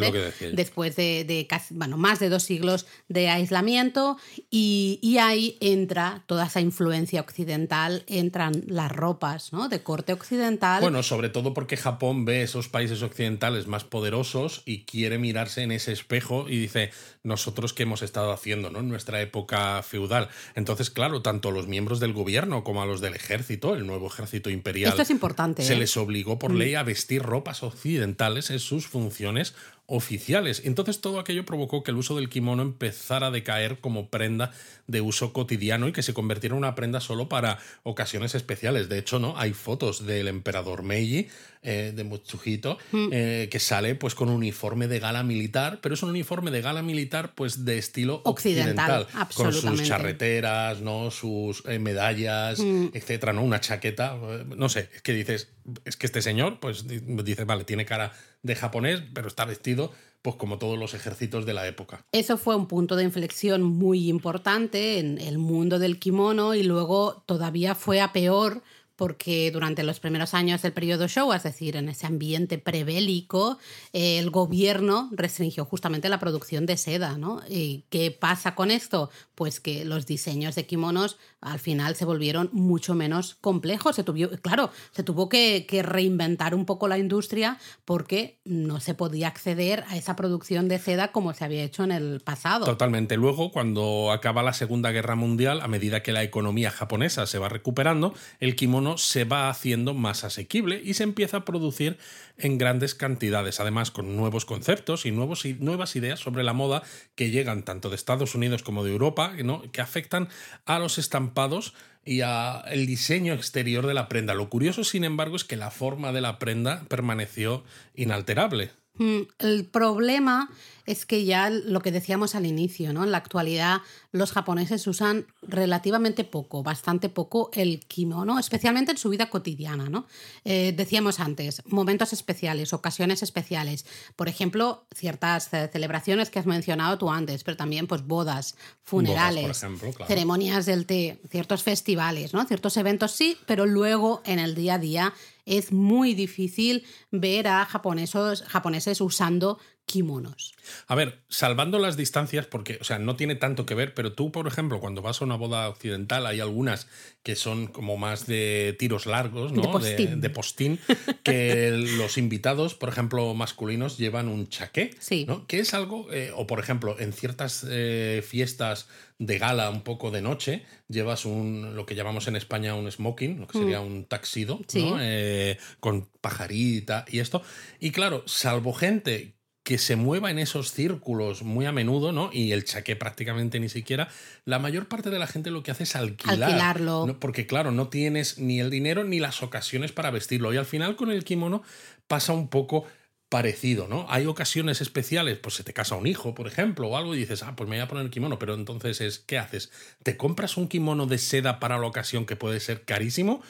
[0.54, 4.18] después de, casi, bueno, más de dos siglos de aislamiento
[4.50, 9.68] y, ahí entra toda esa influencia occidental, entran las ropas ¿no?
[9.68, 10.80] de corte occidental.
[10.80, 15.72] Bueno, sobre todo porque Japón ve esos países occidentales más poderosos y quiere mirarse en
[15.72, 16.92] ese espejo y dice,
[17.28, 18.80] nosotros qué hemos estado haciendo ¿no?
[18.80, 23.02] en nuestra época feudal entonces, claro, tanto a los miembros del gobierno como a los
[23.02, 24.90] del ejército, el nuevo ejército imperial.
[24.90, 25.64] Esto es importante.
[25.64, 25.78] Se ¿eh?
[25.78, 26.58] les obligó por mm.
[26.58, 29.56] ley a vestir ropas occidentales en sus funciones
[29.88, 30.62] oficiales.
[30.66, 34.52] Entonces todo aquello provocó que el uso del kimono empezara a decaer como prenda
[34.86, 38.90] de uso cotidiano y que se convirtiera en una prenda solo para ocasiones especiales.
[38.90, 39.38] De hecho, ¿no?
[39.38, 41.30] Hay fotos del emperador Meiji,
[41.64, 43.10] eh, de Mutsuhito, mm.
[43.12, 46.62] eh, que sale pues con un uniforme de gala militar, pero es un uniforme de
[46.62, 51.12] gala militar pues de estilo occidental, con sus charreteras, ¿no?
[51.12, 52.90] sus eh, medallas, mm.
[52.94, 53.42] etcétera, ¿no?
[53.42, 54.18] Una chaqueta,
[54.56, 55.50] no sé, es que dices,
[55.86, 60.36] es que este señor pues dice, vale, tiene cara de japonés, pero está vestido pues
[60.36, 62.06] como todos los ejércitos de la época.
[62.12, 67.24] Eso fue un punto de inflexión muy importante en el mundo del kimono y luego
[67.26, 68.62] todavía fue a peor
[68.98, 73.60] porque durante los primeros años del periodo Showa, es decir, en ese ambiente prebélico,
[73.94, 77.18] el gobierno restringió justamente la producción de seda.
[77.18, 77.42] ¿no?
[77.48, 79.10] ¿Y ¿Qué pasa con esto?
[79.36, 83.96] Pues que los diseños de kimonos al final se volvieron mucho menos complejos.
[83.96, 89.28] Se tuvo, claro, se tuvo que, reinventar un poco la industria porque no se podía
[89.28, 92.66] acceder a esa producción de seda como se había hecho en el pasado.
[92.66, 93.16] Totalmente.
[93.16, 97.48] Luego, cuando acaba la Segunda Guerra Mundial, a medida que la economía japonesa se va
[97.48, 101.98] recuperando, el kimono se va haciendo más asequible y se empieza a producir
[102.38, 106.84] en grandes cantidades, además con nuevos conceptos y nuevos, nuevas ideas sobre la moda
[107.16, 109.64] que llegan tanto de Estados Unidos como de Europa, ¿no?
[109.72, 110.30] que afectan
[110.66, 111.74] a los estampados
[112.06, 114.34] y a el diseño exterior de la prenda.
[114.34, 118.72] Lo curioso, sin embargo, es que la forma de la prenda permaneció inalterable.
[118.98, 120.50] Mm, el problema
[120.88, 123.04] es que ya lo que decíamos al inicio, ¿no?
[123.04, 123.82] En la actualidad
[124.14, 130.08] los japoneses usan relativamente poco, bastante poco el kimono, especialmente en su vida cotidiana, ¿no?
[130.46, 137.12] Eh, decíamos antes, momentos especiales, ocasiones especiales, por ejemplo, ciertas celebraciones que has mencionado tú
[137.12, 139.66] antes, pero también pues bodas, funerales,
[140.08, 142.46] ceremonias del té, ciertos festivales, ¿no?
[142.46, 145.14] Ciertos eventos sí, pero luego en el día a día
[145.48, 150.54] es muy difícil ver a japonesos, japoneses usando kimonos.
[150.88, 154.34] A ver, salvando las distancias, porque, o sea, no tiene tanto que ver, pero tú,
[154.34, 156.88] por ejemplo, cuando vas a una boda occidental, hay algunas
[157.24, 159.62] que son como más de tiros largos, ¿no?
[159.80, 160.80] De postín,
[161.24, 165.24] que los invitados, por ejemplo, masculinos, llevan un chaqué, sí.
[165.26, 165.48] ¿no?
[165.48, 170.12] Que es algo, eh, o por ejemplo, en ciertas eh, fiestas de gala un poco
[170.12, 173.88] de noche, llevas un lo que llamamos en España un smoking, lo que sería mm.
[173.88, 174.98] un taxido, ¿no?
[175.00, 177.42] Eh, con pajarita y esto.
[177.80, 179.37] Y claro, salvo gente
[179.68, 182.30] que se mueva en esos círculos muy a menudo, ¿no?
[182.32, 184.08] Y el chaqué prácticamente ni siquiera.
[184.46, 186.42] La mayor parte de la gente lo que hace es alquilar.
[186.42, 187.18] Alquilarlo.
[187.20, 190.54] Porque, claro, no tienes ni el dinero ni las ocasiones para vestirlo.
[190.54, 191.64] Y al final con el kimono
[192.08, 192.86] pasa un poco
[193.28, 194.06] parecido, ¿no?
[194.08, 197.44] Hay ocasiones especiales, pues se te casa un hijo, por ejemplo, o algo, y dices,
[197.44, 199.70] ah, pues me voy a poner el kimono, pero entonces es, ¿qué haces?
[200.02, 203.42] ¿Te compras un kimono de seda para la ocasión que puede ser carísimo?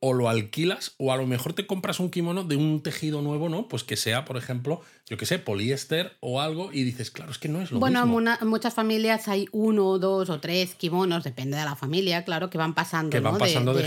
[0.00, 3.48] O lo alquilas o a lo mejor te compras un kimono de un tejido nuevo,
[3.48, 3.66] ¿no?
[3.66, 7.38] Pues que sea, por ejemplo, yo qué sé, poliéster o algo y dices, claro, es
[7.38, 8.02] que no es lo mismo.
[8.04, 12.48] Bueno, en muchas familias hay uno, dos o tres kimonos, depende de la familia, claro,
[12.48, 13.82] que van pasando, que van pasando de,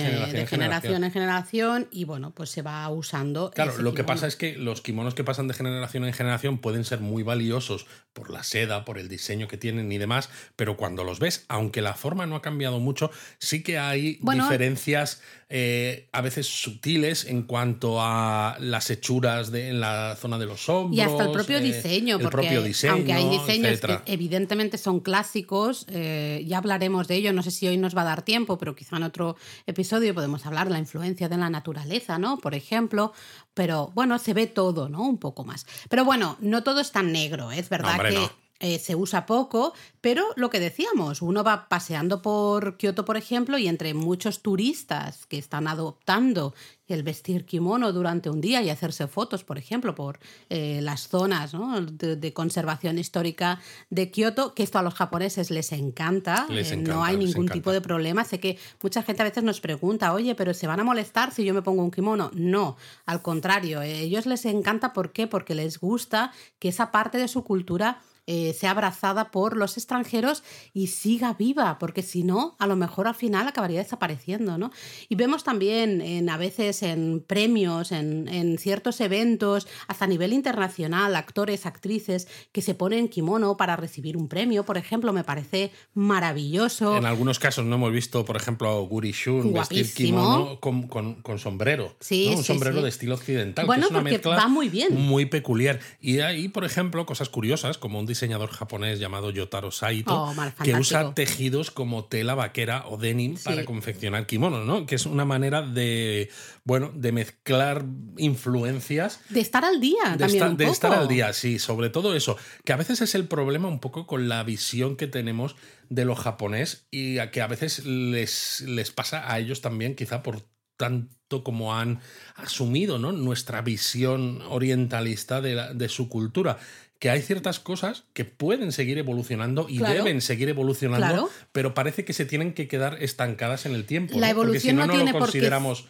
[0.47, 3.51] generación, en generación y bueno, pues se va usando.
[3.51, 6.83] Claro, lo que pasa es que los kimonos que pasan de generación en generación pueden
[6.83, 11.05] ser muy valiosos por la seda, por el diseño que tienen y demás, pero cuando
[11.05, 15.21] los ves, aunque la forma no ha cambiado mucho, sí que hay diferencias
[15.53, 20.67] eh, a veces sutiles en cuanto a las hechuras de, en la zona de los
[20.69, 20.97] hombros.
[20.97, 24.03] Y hasta el propio eh, diseño, el porque propio diseño, aunque hay diseños etcétera.
[24.03, 28.01] que evidentemente son clásicos, eh, ya hablaremos de ello, no sé si hoy nos va
[28.01, 29.35] a dar tiempo, pero quizá en otro
[29.65, 32.37] episodio podemos hablar de la influencia de la naturaleza, ¿no?
[32.37, 33.13] Por ejemplo,
[33.53, 35.03] pero bueno, se ve todo, ¿no?
[35.03, 35.65] Un poco más.
[35.89, 37.59] Pero bueno, no todo es tan negro, ¿eh?
[37.59, 38.15] es verdad hombre, que...
[38.15, 38.40] no.
[38.61, 43.57] Eh, se usa poco, pero lo que decíamos, uno va paseando por Kioto, por ejemplo,
[43.57, 46.53] y entre muchos turistas que están adoptando
[46.87, 50.19] el vestir kimono durante un día y hacerse fotos, por ejemplo, por
[50.49, 51.81] eh, las zonas ¿no?
[51.81, 56.75] de, de conservación histórica de Kioto, que esto a los japoneses les encanta, Les eh,
[56.75, 58.23] encanta, no hay ningún tipo de problema.
[58.25, 61.43] Sé que mucha gente a veces nos pregunta, oye, pero ¿se van a molestar si
[61.43, 62.29] yo me pongo un kimono?
[62.33, 65.27] No, al contrario, a ellos les encanta, ¿por qué?
[65.27, 68.01] Porque les gusta que esa parte de su cultura
[68.33, 70.41] eh, sea abrazada por los extranjeros
[70.73, 74.71] y siga viva, porque si no, a lo mejor al final acabaría desapareciendo, ¿no?
[75.09, 80.31] Y vemos también en, a veces en premios, en, en ciertos eventos, hasta a nivel
[80.31, 85.71] internacional, actores, actrices que se ponen kimono para recibir un premio, por ejemplo, me parece
[85.93, 86.95] maravilloso.
[86.97, 91.21] En algunos casos no hemos visto, por ejemplo, a Guri Shun vestir kimono con, con-
[91.21, 91.95] con sombrero.
[91.99, 92.37] Sí, ¿no?
[92.37, 92.83] Un sí, sombrero sí.
[92.83, 93.65] de estilo occidental.
[93.65, 94.93] Bueno, que es una porque mezcla va muy bien.
[94.95, 95.79] Muy peculiar.
[95.99, 100.75] Y hay, por ejemplo, cosas curiosas, como un diseñador japonés llamado Yotaro Saito, Oh, que
[100.75, 103.45] usa tejidos como tela vaquera o denim Sí.
[103.45, 104.85] para confeccionar kimonos, ¿no?
[104.85, 106.29] Que es una manera de,
[106.63, 107.83] bueno, de mezclar
[108.17, 110.29] influencias De estar al día de, también.
[110.29, 113.27] estar, un de estar al día, sí, sobre todo eso, que a veces es el
[113.27, 115.55] problema un poco con la visión que tenemos
[115.89, 120.21] de lo japonés y a que a veces les, les pasa a ellos también, quizá
[120.21, 120.43] por
[120.77, 121.99] tanto como han
[122.35, 123.11] asumido ¿no?
[123.11, 126.57] nuestra visión orientalista de, la- de su cultura.
[127.01, 129.95] Que hay ciertas cosas que pueden seguir evolucionando y Claro.
[129.95, 131.29] deben seguir evolucionando, Claro.
[131.51, 134.19] pero parece que se tienen que quedar estancadas en el tiempo.
[134.19, 134.35] La ¿no?
[134.35, 135.85] Porque si evolución no, no tiene lo consideramos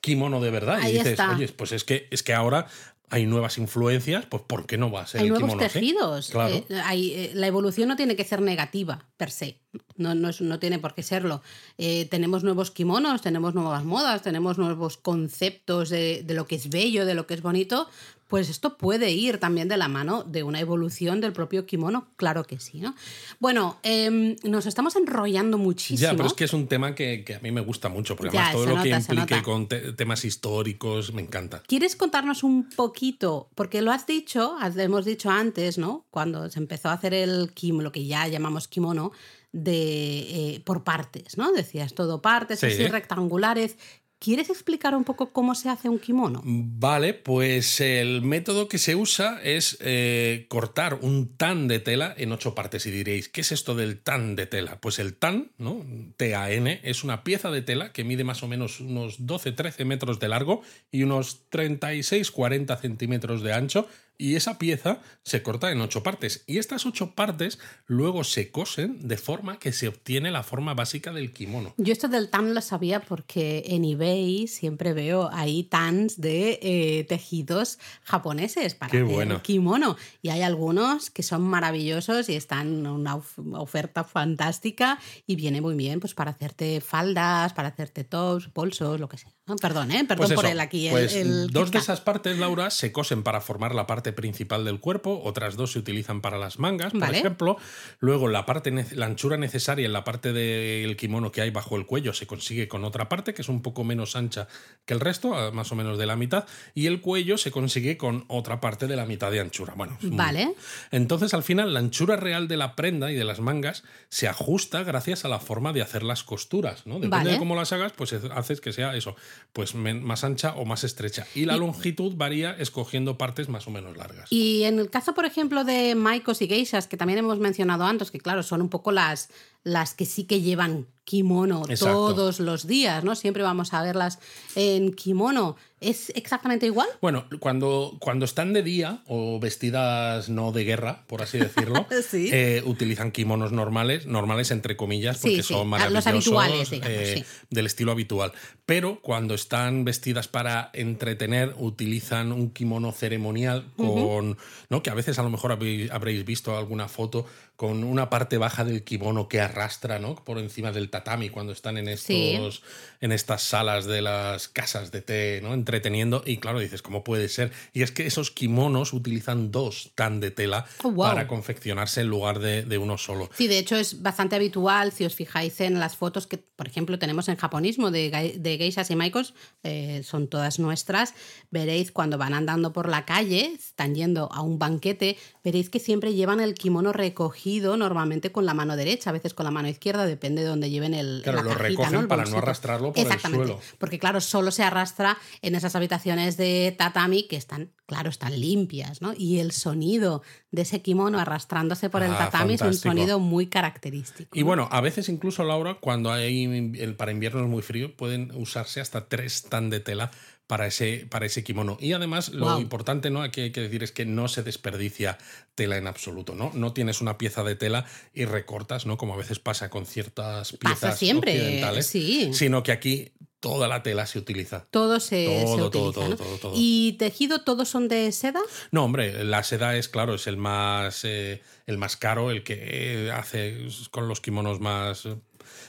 [0.00, 0.80] kimono de verdad.
[0.82, 1.30] Ahí y dices, está.
[1.36, 2.66] oye, pues es que, es que ahora
[3.08, 6.30] hay nuevas influencias, pues ¿por qué no va a ser Hay el nuevos kimono tejidos.
[6.30, 6.56] Claro.
[6.56, 9.60] Eh, hay, eh, la evolución no tiene que ser negativa, per se.
[9.96, 11.40] No, no, es- no tiene por qué serlo.
[11.78, 16.68] Eh, tenemos nuevos kimonos, tenemos nuevas modas, tenemos nuevos conceptos de, de lo que es
[16.68, 17.88] bello, de lo que es bonito.
[18.28, 22.42] Pues esto puede ir también de la mano de una evolución del propio kimono, claro
[22.44, 22.94] que sí, ¿no?
[23.38, 26.10] Bueno, em, nos estamos enrollando muchísimo.
[26.10, 28.34] Ya, pero es que es un tema que, que a mí me gusta mucho, porque
[28.34, 31.62] Ya, además todo lo que nota, implique con te- temas históricos me encanta.
[31.68, 33.48] ¿Quieres contarnos un poquito?
[33.54, 36.04] Porque lo has dicho, hemos dicho antes, ¿no?
[36.10, 39.12] Cuando se empezó a hacer el kimono, lo que ya llamamos kimono,
[39.52, 41.52] de eh, por partes, ¿no?
[41.52, 42.66] Decías todo partes, Sí.
[42.66, 43.76] así rectangulares.
[44.18, 46.40] ¿Quieres explicar un poco cómo se hace un kimono?
[46.44, 52.32] Vale, pues el método que se usa es eh, cortar un tan de tela en
[52.32, 52.86] ocho partes.
[52.86, 54.80] Y diréis, ¿qué es esto del tan de tela?
[54.80, 55.84] Pues el tan, ¿no?
[56.16, 60.28] T-A-N, es una pieza de tela que mide más o menos unos 12-13 metros de
[60.28, 63.86] largo y unos 36-40 centímetros de ancho.
[64.18, 66.42] Y esa pieza se corta en ocho partes.
[66.46, 71.12] Y estas ocho partes luego se cosen de forma que se obtiene la forma básica
[71.12, 71.74] del kimono.
[71.76, 77.04] Yo esto del tan lo sabía porque en eBay siempre veo ahí tans de eh,
[77.08, 79.42] tejidos japoneses para Qué hacer bueno.
[79.42, 79.96] kimono.
[80.22, 85.60] Y hay algunos que son maravillosos y están en una of- oferta fantástica y viene
[85.60, 89.35] muy bien pues para hacerte faldas, para hacerte tops, bolsos, lo que sea.
[89.48, 90.04] Ah, Perdón, ¿eh?
[90.08, 90.88] Perdón Pues por el aquí.
[90.88, 94.64] el- pues el dos de esas partes, Laura, se cosen para formar la parte principal
[94.64, 97.18] del cuerpo, otras dos se utilizan para las mangas, por Vale.
[97.18, 97.56] ejemplo.
[98.00, 101.86] Luego la parte la anchura necesaria en la parte del kimono que hay bajo el
[101.86, 104.48] cuello se consigue con otra parte que es un poco menos ancha
[104.84, 108.24] que el resto, más o menos de la mitad, y el cuello se consigue con
[108.26, 109.74] otra parte de la mitad de anchura.
[109.76, 110.54] Bueno, Vale.
[110.90, 114.82] entonces, al final, la anchura real de la prenda y de las mangas se ajusta
[114.82, 116.94] gracias a la forma de hacer las costuras, ¿no?
[116.94, 117.30] Depende Vale.
[117.32, 119.14] de cómo las hagas, pues haces que sea eso,
[119.52, 121.26] pues más ancha o más estrecha.
[121.34, 124.30] Y la longitud varía escogiendo partes más o menos largas.
[124.30, 128.10] Y en el caso, por ejemplo, de maikos y geishas, que también hemos mencionado antes,
[128.10, 129.30] que claro, son un poco las,
[129.66, 131.94] las que sí que llevan kimono Exacto.
[132.14, 133.14] todos los días, ¿no?
[133.14, 134.18] Siempre vamos a verlas
[134.56, 135.56] en kimono.
[135.80, 136.88] ¿Es exactamente igual?
[137.02, 142.30] Bueno, cuando, cuando están de día o vestidas no de guerra, por así decirlo, Sí.
[142.32, 146.96] eh, utilizan kimonos normales, normales entre comillas, porque Sí, sí, son los maravillosos, habituales, digamos,
[146.96, 147.24] eh, sí.
[147.50, 148.32] del estilo habitual.
[148.64, 154.38] Pero cuando están vestidas para entretener, utilizan un kimono ceremonial con,
[154.70, 154.82] ¿no?
[154.82, 158.64] Que a veces a lo mejor habéis- habréis visto alguna foto con una parte baja
[158.64, 160.14] del kimono que arrastra, ¿no?
[160.16, 162.62] Por encima del tatami cuando están en estos,
[163.00, 165.54] en estas salas de las casas de té, ¿no?
[165.54, 166.22] Entreteniendo.
[166.26, 167.52] Y claro, dices, ¿cómo puede ser?
[167.72, 171.06] Y es que esos kimonos utilizan dos tan de tela Oh, wow.
[171.06, 173.30] para confeccionarse en lugar de, de uno solo.
[173.36, 176.98] Sí, de hecho es bastante habitual, si os fijáis en las fotos que, por ejemplo,
[176.98, 181.14] tenemos en japonismo de, de geishas y maikos, eh, son todas nuestras,
[181.50, 186.14] veréis cuando van andando por la calle, están yendo a un banquete, veréis que siempre
[186.14, 190.04] llevan el kimono recogido normalmente con la mano derecha, a veces con la mano izquierda,
[190.06, 193.20] depende de donde lleven el Claro, la lo cajita, recogen para no arrastrarlo por el
[193.20, 193.60] suelo.
[193.78, 199.00] porque claro, solo se arrastra en esas habitaciones de tatami que están, claro, están limpias,
[199.00, 199.12] ¿no?
[199.16, 203.46] Y el sonido de ese kimono arrastrándose por el Ah, tatami es un sonido muy
[203.46, 204.36] característico.
[204.36, 204.46] Y ¿no?
[204.46, 206.44] bueno, a veces incluso, Laura, cuando hay
[206.78, 210.10] el- para invierno es muy frío, pueden usarse hasta tres tan de tela
[210.46, 211.76] para ese, para ese kimono.
[211.80, 213.22] Y además, lo importante, ¿no?
[213.22, 215.18] Aquí hay que decir es que no se desperdicia
[215.54, 216.50] tela en absoluto, ¿no?
[216.54, 218.96] No tienes una pieza de tela y recortas, ¿no?
[218.96, 222.30] Como a veces pasa con ciertas piezas Pasa siempre, occidentales, sí.
[222.32, 224.66] sino que aquí toda la tela se utiliza.
[224.70, 225.70] Todo se, se Todo, utiliza.
[225.70, 226.16] todo, todo, ¿no?
[226.16, 226.52] todo, todo.
[226.56, 228.40] ¿Y tejido todos son de seda?
[228.70, 233.06] No, hombre, la seda es, claro, es el más, eh, el más caro, el que
[233.06, 235.06] eh, hace con los kimonos más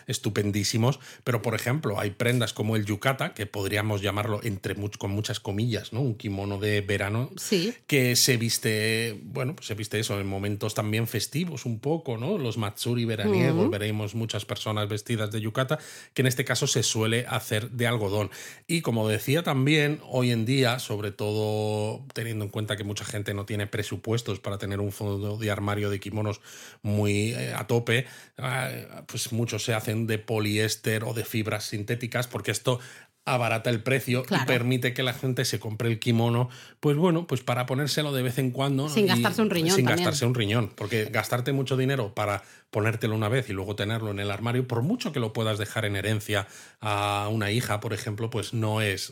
[0.07, 0.99] estupendísimos.
[1.23, 5.39] Pero, por ejemplo, hay prendas como el yukata, que podríamos llamarlo entre much- con muchas
[5.39, 6.01] comillas, ¿no?
[6.01, 7.29] Un kimono de verano.
[7.37, 7.73] Sí.
[7.87, 12.37] Que se viste, bueno, pues se viste eso en momentos también festivos un poco, ¿no?
[12.37, 15.79] Los matsuri veraniegos, veremos muchas personas vestidas de yukata,
[16.13, 18.29] que en este caso se suele hacer de algodón.
[18.67, 23.33] Y como decía también, hoy en día, sobre todo teniendo en cuenta que mucha gente
[23.33, 26.41] no tiene presupuestos para tener un fondo de armario de kimonos
[26.81, 28.05] muy eh, a tope,
[28.37, 32.79] ah, pues muchos se hacen de poliéster o de fibras sintéticas, porque esto
[33.25, 34.43] abarata el precio Claro.
[34.43, 36.47] y permite que la gente se compre el kimono,
[36.79, 38.87] pues bueno, pues para ponérselo de vez en cuando.
[38.87, 40.05] Sin gastarse un riñón Sin también.
[40.05, 44.19] gastarse un riñón, porque gastarte mucho dinero para ponértelo una vez y luego tenerlo en
[44.21, 46.47] el armario, por mucho que lo puedas dejar en herencia
[46.79, 49.11] a una hija, por ejemplo, pues no es,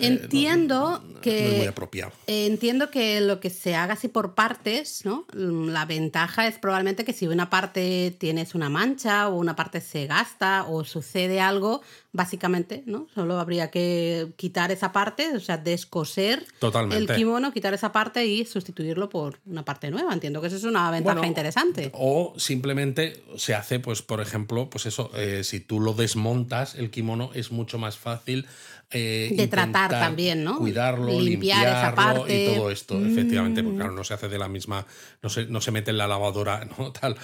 [0.00, 2.12] Entiendo no es muy que apropiado.
[2.26, 5.26] Eh, Entiendo que lo que se haga así por partes, ¿no?
[5.34, 9.80] Mm, La ventaja es probablemente que si una parte tienes una mancha o una parte
[9.80, 11.82] se gasta o sucede algo,
[12.12, 13.06] básicamente, ¿no?
[13.14, 17.12] Solo habría que quitar esa parte, o sea, descoser Totalmente.
[17.12, 20.12] el kimono, quitar esa parte y sustituirlo por una parte nueva.
[20.12, 21.90] Entiendo que eso es una ventaja Bueno, interesante.
[21.94, 26.90] O simplemente se hace, pues, por ejemplo, pues eso, eh, si tú lo desmontas, el
[26.90, 28.46] kimono es mucho más fácil.
[28.90, 30.58] Eh, De tratar también, ¿no?
[30.58, 32.48] Cuidarlo, Limpiar esa parte.
[32.48, 32.52] Mm.
[32.52, 34.84] y todo esto, efectivamente, porque claro, no se hace de la misma,
[35.22, 36.92] no se, no se mete en la lavadora, ¿no?
[36.92, 37.16] Tal,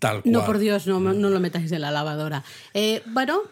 [0.00, 0.32] tal cual.
[0.32, 2.44] No, por Dios, no, no lo metáis en la lavadora.
[2.72, 3.42] Eh, bueno,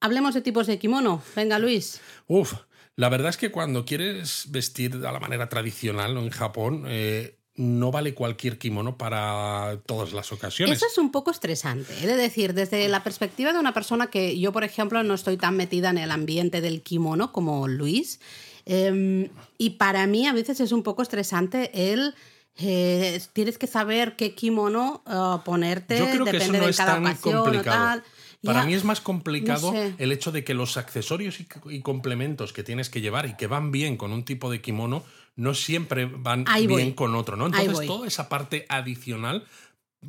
[0.00, 1.22] hablemos de tipos de kimono.
[1.34, 2.00] Venga, Luis.
[2.28, 2.54] Uf,
[2.96, 6.20] la verdad es que cuando quieres vestir a la manera tradicional ¿no?
[6.20, 10.76] en Japón, eh, no vale cualquier kimono para todas las ocasiones.
[10.76, 11.92] Eso es un poco estresante.
[12.02, 15.36] He de decir, desde la perspectiva de una persona que yo, por ejemplo, no estoy
[15.36, 18.20] tan metida en el ambiente del kimono como Luis,
[18.64, 22.14] eh, y para mí a veces es un poco estresante el...
[22.58, 26.70] eh, tienes que saber qué kimono eh, ponerte, Yo creo que depende eso no de
[26.70, 27.76] es cada tan ocasión o complicado.
[27.76, 28.04] tal.
[28.42, 29.94] Para Ya, mí es más complicado no sé.
[29.98, 33.46] el hecho de que los accesorios y, y complementos que tienes que llevar y que
[33.46, 35.04] van bien con un tipo de kimono
[35.36, 36.94] no siempre van Ahí bien voy.
[36.94, 37.46] con otro, ¿no?
[37.46, 39.44] Entonces toda esa parte adicional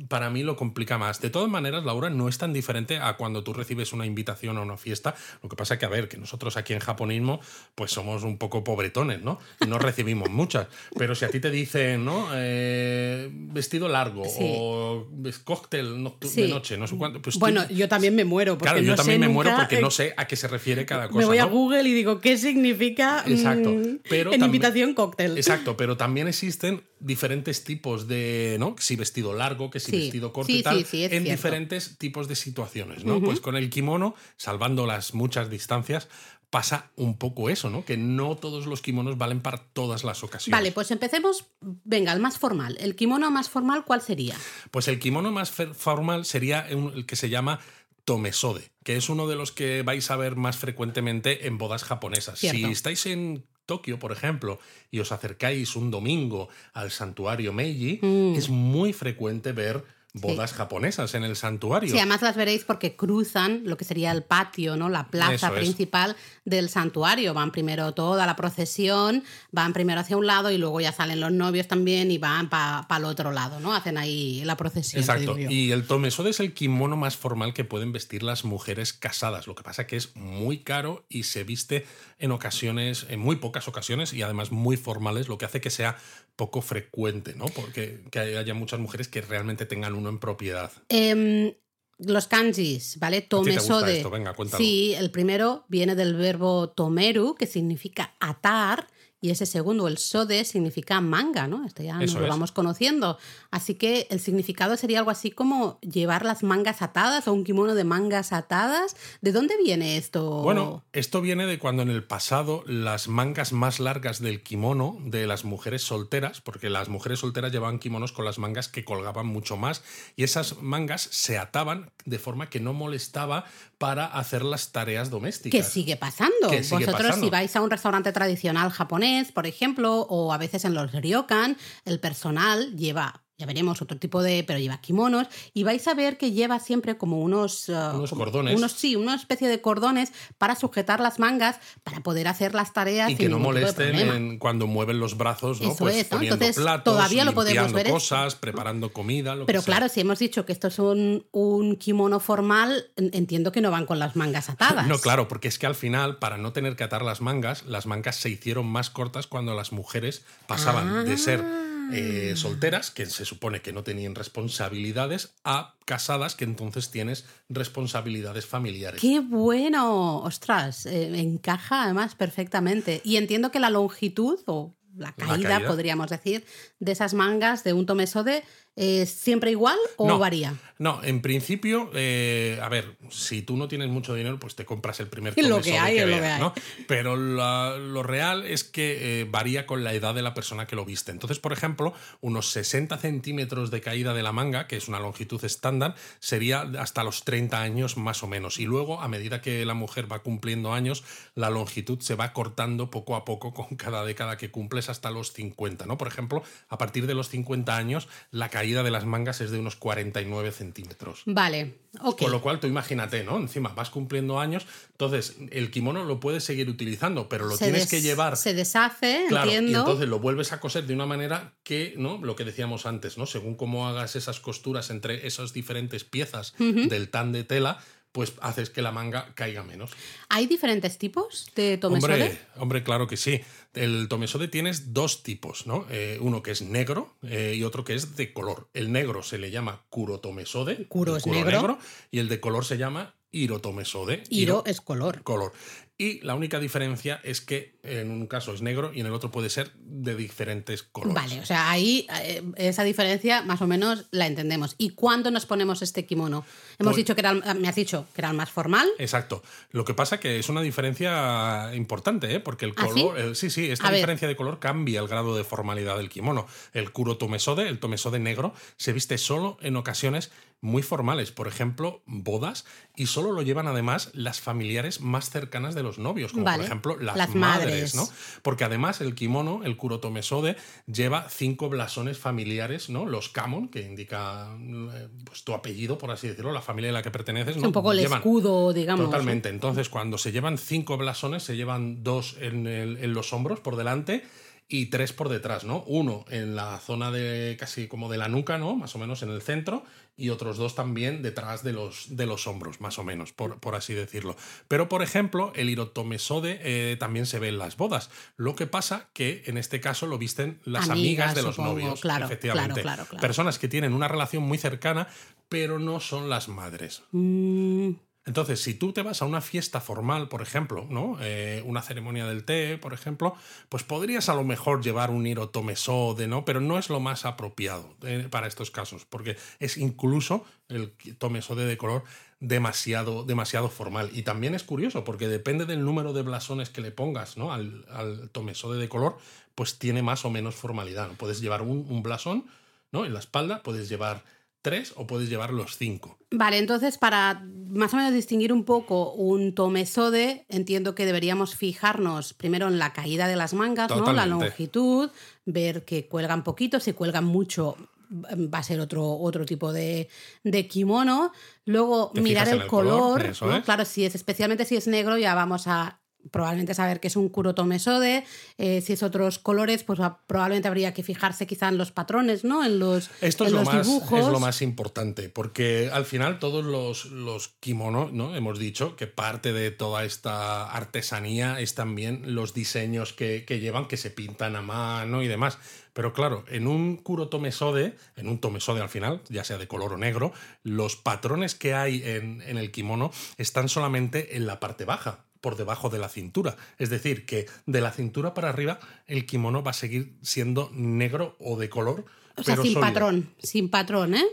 [0.08, 1.20] para mí lo complica más.
[1.20, 4.62] De todas maneras, Laura, no es tan diferente a cuando tú recibes una invitación a
[4.62, 5.14] una fiesta.
[5.42, 7.40] Lo que pasa que, a ver, que nosotros aquí en japonismo,
[7.74, 9.38] pues somos un poco pobretones, ¿no?
[9.68, 10.66] No recibimos muchas.
[10.98, 12.28] Pero si a ti te dicen, ¿no?
[12.34, 14.38] Eh, vestido largo Sí.
[14.58, 15.06] o
[15.44, 16.42] cóctel Sí.
[16.42, 17.22] de noche, no sé cuánto.
[17.22, 18.58] Pues tú- Bueno, yo también me muero.
[18.58, 21.06] Porque claro, yo también me muero porque eh, no sé a qué se refiere cada
[21.08, 21.18] cosa.
[21.20, 21.44] Me voy a.
[21.44, 23.70] Google y digo, ¿qué significa Exacto.
[23.70, 25.36] mm, Pero en también- invitación cóctel?
[25.36, 28.76] Exacto, pero también existen diferentes tipos de, ¿no?
[28.78, 29.98] Si vestido largo, que si Sí.
[29.98, 31.30] vestido corto Sí, y tal, sí, en cierto.
[31.30, 33.20] diferentes tipos de situaciones, ¿no?
[33.20, 36.08] Pues con el kimono, salvando las muchas distancias,
[36.48, 37.84] pasa un poco eso, ¿no?
[37.84, 40.58] Que no todos los kimonos valen para todas las ocasiones.
[40.58, 41.46] Vale, pues empecemos.
[41.60, 42.76] Venga, el más formal.
[42.80, 44.36] ¿El kimono más formal cuál sería?
[44.70, 47.60] Pues el kimono más formal sería el que se llama
[48.04, 52.38] tomesode, que es uno de los que vais a ver más frecuentemente en bodas japonesas.
[52.38, 52.58] Cierto.
[52.58, 54.58] Si estáis en Tokio, por ejemplo,
[54.90, 58.34] y os acercáis un domingo al santuario Meiji, Mm.
[58.36, 61.90] es muy frecuente ver bodas japonesas en el santuario.
[61.90, 64.88] Sí, además las veréis porque cruzan lo que sería el patio, ¿no?
[64.88, 65.52] La plaza Eso es.
[65.54, 67.34] principal del santuario.
[67.34, 71.32] Van primero toda la procesión, van primero hacia un lado y luego ya salen los
[71.32, 73.74] novios también y van para el otro lado, ¿no?
[73.74, 75.00] Hacen ahí la procesión.
[75.00, 75.36] Exacto.
[75.36, 79.48] Y el tomesode es el kimono más formal que pueden vestir las mujeres casadas.
[79.48, 81.86] Lo que pasa que es muy caro y se viste
[82.20, 85.96] en ocasiones, en muy pocas ocasiones y además muy formales, lo que hace que sea
[86.36, 87.46] poco frecuente, ¿no?
[87.46, 90.72] Porque que haya muchas mujeres que realmente tengan uno en propiedad.
[90.88, 91.54] Em,
[91.98, 93.22] los kanjis, ¿vale?
[93.22, 94.04] Tomesode.
[94.10, 94.34] Venga.
[94.56, 98.88] Sí, el primero viene del verbo tomeru, que significa atar,
[99.24, 101.64] y ese segundo, el sode, significa manga, ¿no?
[101.64, 102.28] Esto ya nos lo es.
[102.28, 103.16] vamos conociendo.
[103.50, 107.74] Así que el significado sería algo así como llevar las mangas atadas o un kimono
[107.74, 108.96] de mangas atadas.
[109.22, 110.42] ¿De dónde viene esto?
[110.42, 115.26] Bueno, esto viene de cuando en el pasado las mangas más largas del kimono de
[115.26, 119.56] las mujeres solteras, porque las mujeres solteras llevaban kimonos con las mangas que colgaban mucho
[119.56, 119.82] más
[120.16, 123.44] y esas mangas se ataban de forma que no molestaba
[123.78, 125.66] para hacer las tareas domésticas.
[125.66, 126.48] que sigue pasando.
[126.50, 127.26] Que sigue Vosotros pasando.
[127.26, 131.56] si vais a un restaurante tradicional japonés, por ejemplo, o a veces en los ryokan,
[131.84, 136.18] el personal lleva, ya veremos otro tipo de, pero lleva kimonos, y vais a ver
[136.18, 137.68] que lleva siempre como unos...
[137.68, 138.56] uh, Unos como- cordones.
[138.56, 143.10] Unos, sí, una especie de cordones para sujetar las mangas, para poder hacer las tareas.
[143.10, 145.68] y que no molesten en- cuando mueven los brazos, ¿no?
[145.68, 146.16] Eso pues es, ¿no?
[146.18, 149.74] poniendo Entonces, platos, todavía lo podemos ver cosas, preparando comida, lo Pero que sea.
[149.76, 153.70] claro, si hemos dicho que esto es un, un kimono formal, en- entiendo que no
[153.70, 154.86] van con las mangas atadas.
[154.94, 157.86] No, claro, porque es que al final, para no tener que atar las mangas, las
[157.86, 161.44] mangas se hicieron más cortas cuando las mujeres pasaban de ser
[161.92, 162.36] eh, Ah.
[162.36, 169.00] solteras, que se supone que no tenían responsabilidades, a casadas, que entonces tienes responsabilidades familiares.
[169.00, 170.18] ¡Qué bueno!
[170.18, 173.00] Ostras, eh, encaja además perfectamente.
[173.04, 175.60] Y entiendo que la longitud o la caída.
[175.66, 176.44] podríamos decir,
[176.78, 178.44] de esas mangas de un tomesode
[178.76, 180.18] es siempre igual o No.
[180.18, 180.54] varía.
[180.76, 184.98] No, en principio, eh, a ver, si tú no tienes mucho dinero, pues te compras
[184.98, 186.40] el primer Lo que hay lo que hay.
[186.40, 186.52] ¿no?
[186.88, 190.74] Pero la- lo real es que eh, varía con la edad de la persona que
[190.74, 191.12] lo viste.
[191.12, 195.42] Entonces, por ejemplo, unos 60 centímetros de caída de la manga, que es una longitud
[195.44, 198.58] estándar, sería hasta los 30 años más o menos.
[198.58, 201.04] Y luego, a medida que la mujer va cumpliendo años,
[201.36, 205.32] la longitud se va cortando poco a poco con cada década que cumples hasta los
[205.32, 205.96] 50, ¿no?
[205.98, 209.58] Por ejemplo, a partir de los 50 años, la caída de las mangas es de
[209.58, 211.22] unos 49 centímetros.
[211.26, 212.18] Vale, ok.
[212.18, 213.36] Con lo cual, tú imagínate, ¿no?
[213.36, 217.88] Encima vas cumpliendo años, entonces el kimono lo puedes seguir utilizando, pero lo Se tienes
[217.88, 218.36] que llevar.
[218.36, 222.18] Se deshace, Claro, y entonces lo vuelves a coser de una manera que, ¿no?
[222.22, 223.26] Lo que decíamos antes, ¿no?
[223.26, 227.78] Según cómo hagas esas costuras entre esas diferentes piezas del tan de tela,
[228.14, 229.90] pues haces que la manga caiga menos.
[230.28, 232.12] ¿Hay diferentes tipos de tomesode?
[232.12, 233.40] Hombre, hombre, claro que sí.
[233.74, 235.86] El tomesode tienes dos tipos, ¿no?
[235.90, 238.68] Eh, uno que es negro eh, y otro que es de color.
[238.72, 240.86] El negro se le llama kurotomesode.
[240.86, 241.78] Kuro el es negro.
[242.10, 244.22] Y el de color se llama irotomesode.
[244.30, 245.22] Iro es color.
[245.22, 245.52] color.
[245.98, 249.30] Y la única diferencia es que en un caso es negro y en el otro
[249.30, 251.14] puede ser de diferentes colores.
[251.14, 254.74] Vale, o sea, ahí eh, esa diferencia más o menos la entendemos.
[254.78, 256.44] ¿Y cuándo nos ponemos este kimono?
[256.78, 258.88] Hemos Pues- dicho que era, el- me has dicho que era el más formal.
[258.98, 259.42] Exacto.
[259.70, 262.40] Lo que pasa que es una diferencia importante, ¿eh?
[262.40, 263.98] porque el ¿Ah, color, el- sí, sí, esta A ver.
[263.98, 266.46] diferencia de color cambia el grado de formalidad del kimono.
[266.72, 270.30] El kuro tomesode, el tomesode negro, se viste solo en ocasiones
[270.60, 272.64] muy formales, por ejemplo, bodas,
[272.96, 276.58] y solo lo llevan además las familiares más cercanas de los novios, como Vale.
[276.58, 278.08] por ejemplo las, Las madres, ¿no?
[278.42, 280.56] Porque además el kimono, el kuro tomesode,
[280.86, 283.06] lleva cinco blasones familiares, ¿no?
[283.06, 287.02] Los kamon, que indica eh, pues, tu apellido, por así decirlo, la familia a la
[287.02, 287.68] que perteneces, Es ¿no?
[287.68, 289.06] un poco el Llevan- escudo, digamos.
[289.06, 289.48] Totalmente.
[289.48, 293.76] Entonces, cuando se llevan cinco blasones, se llevan dos en, el- en los hombros por
[293.76, 294.24] delante
[294.66, 295.84] y tres por detrás, ¿no?
[295.86, 298.74] Uno en la zona de casi como de la nuca, ¿no?
[298.76, 299.84] Más o menos en el centro,
[300.16, 303.74] y otros dos también detrás de los, de los hombros, más o menos, por, por
[303.74, 304.36] así decirlo.
[304.68, 308.10] Pero, por ejemplo, el irotomesode eh, también se ve en las bodas.
[308.36, 311.72] Lo que pasa que en este caso lo visten las amigas, Amigas, de los supongo.
[311.74, 312.00] novios.
[312.00, 312.82] Claro, efectivamente.
[312.82, 313.20] claro, claro, claro.
[313.20, 315.08] Personas que tienen una relación muy cercana,
[315.48, 317.02] pero no son las madres.
[317.12, 317.90] Mm,
[318.26, 321.18] Entonces, si tú te vas a una fiesta formal, por ejemplo, ¿no?
[321.20, 323.34] Eh, una ceremonia del té, por ejemplo,
[323.68, 326.46] pues podrías a lo mejor llevar un irotomesode, ¿no?
[326.46, 331.66] Pero no es lo más apropiado eh, para estos casos, porque es incluso el tomesode
[331.66, 332.04] de color
[332.40, 334.08] demasiado, demasiado formal.
[334.14, 337.52] Y también es curioso, porque depende del número de blasones que le pongas ¿no?
[337.52, 339.18] al, al tomesode de color,
[339.54, 341.08] pues tiene más o menos formalidad.
[341.08, 341.14] ¿no?
[341.14, 342.46] Puedes llevar un, un blasón
[342.90, 343.04] ¿no?
[343.04, 344.24] en la espalda, puedes llevar
[344.64, 346.18] tres o puedes llevar los cinco.
[346.30, 352.32] Vale, entonces para más o menos distinguir un poco un tomesode, entiendo que deberíamos fijarnos
[352.32, 354.12] primero en la caída de las mangas, ¿no?
[354.12, 355.10] La longitud,
[355.44, 357.76] ver que cuelgan poquito, si cuelgan mucho
[358.10, 360.08] va a ser otro, otro tipo de,
[360.44, 361.32] de kimono.
[361.66, 363.32] Luego Te mirar el, el color,
[363.64, 366.00] claro, si es especialmente si es negro ya vamos a
[366.30, 368.24] probablemente saber que es un kurotomesode.
[368.58, 372.64] Eh, si es otros colores, pues probablemente habría que fijarse quizá en los patrones, ¿no?
[372.64, 374.20] En los, Esto es, en lo los más, dibujos.
[374.20, 378.34] es lo más importante, porque al final todos los, los kimonos, ¿no?
[378.36, 383.86] Hemos dicho que parte de toda esta artesanía es también los diseños que, que llevan,
[383.88, 385.58] que se pintan a mano y demás.
[385.94, 389.96] Pero claro, en un kurotomesode, en un tomesode al final, ya sea de color o
[389.96, 390.32] negro,
[390.64, 395.56] los patrones que hay en, en el kimono están solamente en la parte baja, por
[395.56, 396.56] debajo de la cintura.
[396.78, 401.36] Es decir, que de la cintura para arriba el kimono va a seguir siendo negro
[401.38, 402.06] o de color.
[402.38, 402.80] O sea, pero sin sólido.
[402.80, 404.24] patrón, sin patrón, ¿eh?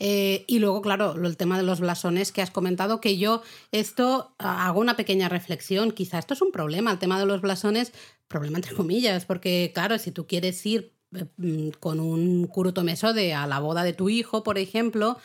[0.00, 4.34] Eh, y luego, claro, el tema de los blasones que has comentado, que yo esto
[4.40, 5.92] ah, hago una pequeña reflexión.
[5.92, 7.92] Quizá esto es un problema, el tema de los blasones,
[8.26, 13.46] problema entre comillas, porque claro, si tú quieres ir eh, mm, con un kurutomesode a
[13.46, 15.16] la boda de tu hijo, por ejemplo,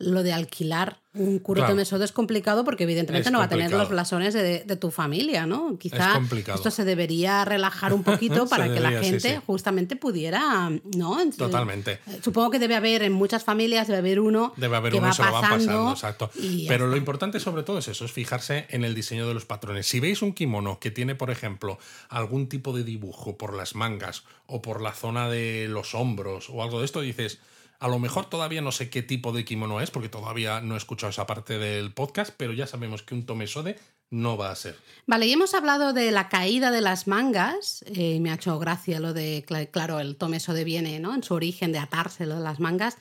[0.00, 3.88] lo de alquilar un kurutomesode es complicado porque evidentemente Es no va a tener los
[3.88, 5.76] blasones de, de tu familia, ¿no?
[5.76, 6.18] Quizá
[6.54, 9.40] esto se debería relajar un poquito para que la debería, gente sí.
[9.46, 11.20] justamente pudiera, ¿no?
[11.20, 11.98] En- Totalmente.
[12.06, 15.08] eh, Supongo que debe haber en muchas familias, debe haber uno Debe haber que uno
[15.08, 15.66] va y se lo van pasando.
[15.66, 16.30] pasando, exacto.
[16.68, 19.86] Pero lo importante sobre todo es eso, es fijarse en el diseño de los patrones.
[19.86, 21.78] Si veis un kimono que tiene, por ejemplo,
[22.08, 26.62] algún tipo de dibujo por las mangas o por la zona de los hombros o
[26.62, 27.40] algo de esto, dices,
[27.80, 30.78] a lo mejor todavía no sé qué tipo de kimono es, porque todavía no he
[30.78, 33.78] escuchado esa parte del podcast, pero ya sabemos que un tomesode
[34.10, 34.76] no va a ser.
[35.06, 37.84] Vale, y hemos hablado de la caída de las mangas.
[37.86, 41.14] eh, me ha hecho gracia lo de, cla- claro, el tomeso de viene, ¿no?
[41.14, 42.96] En su origen de atárselo de las mangas.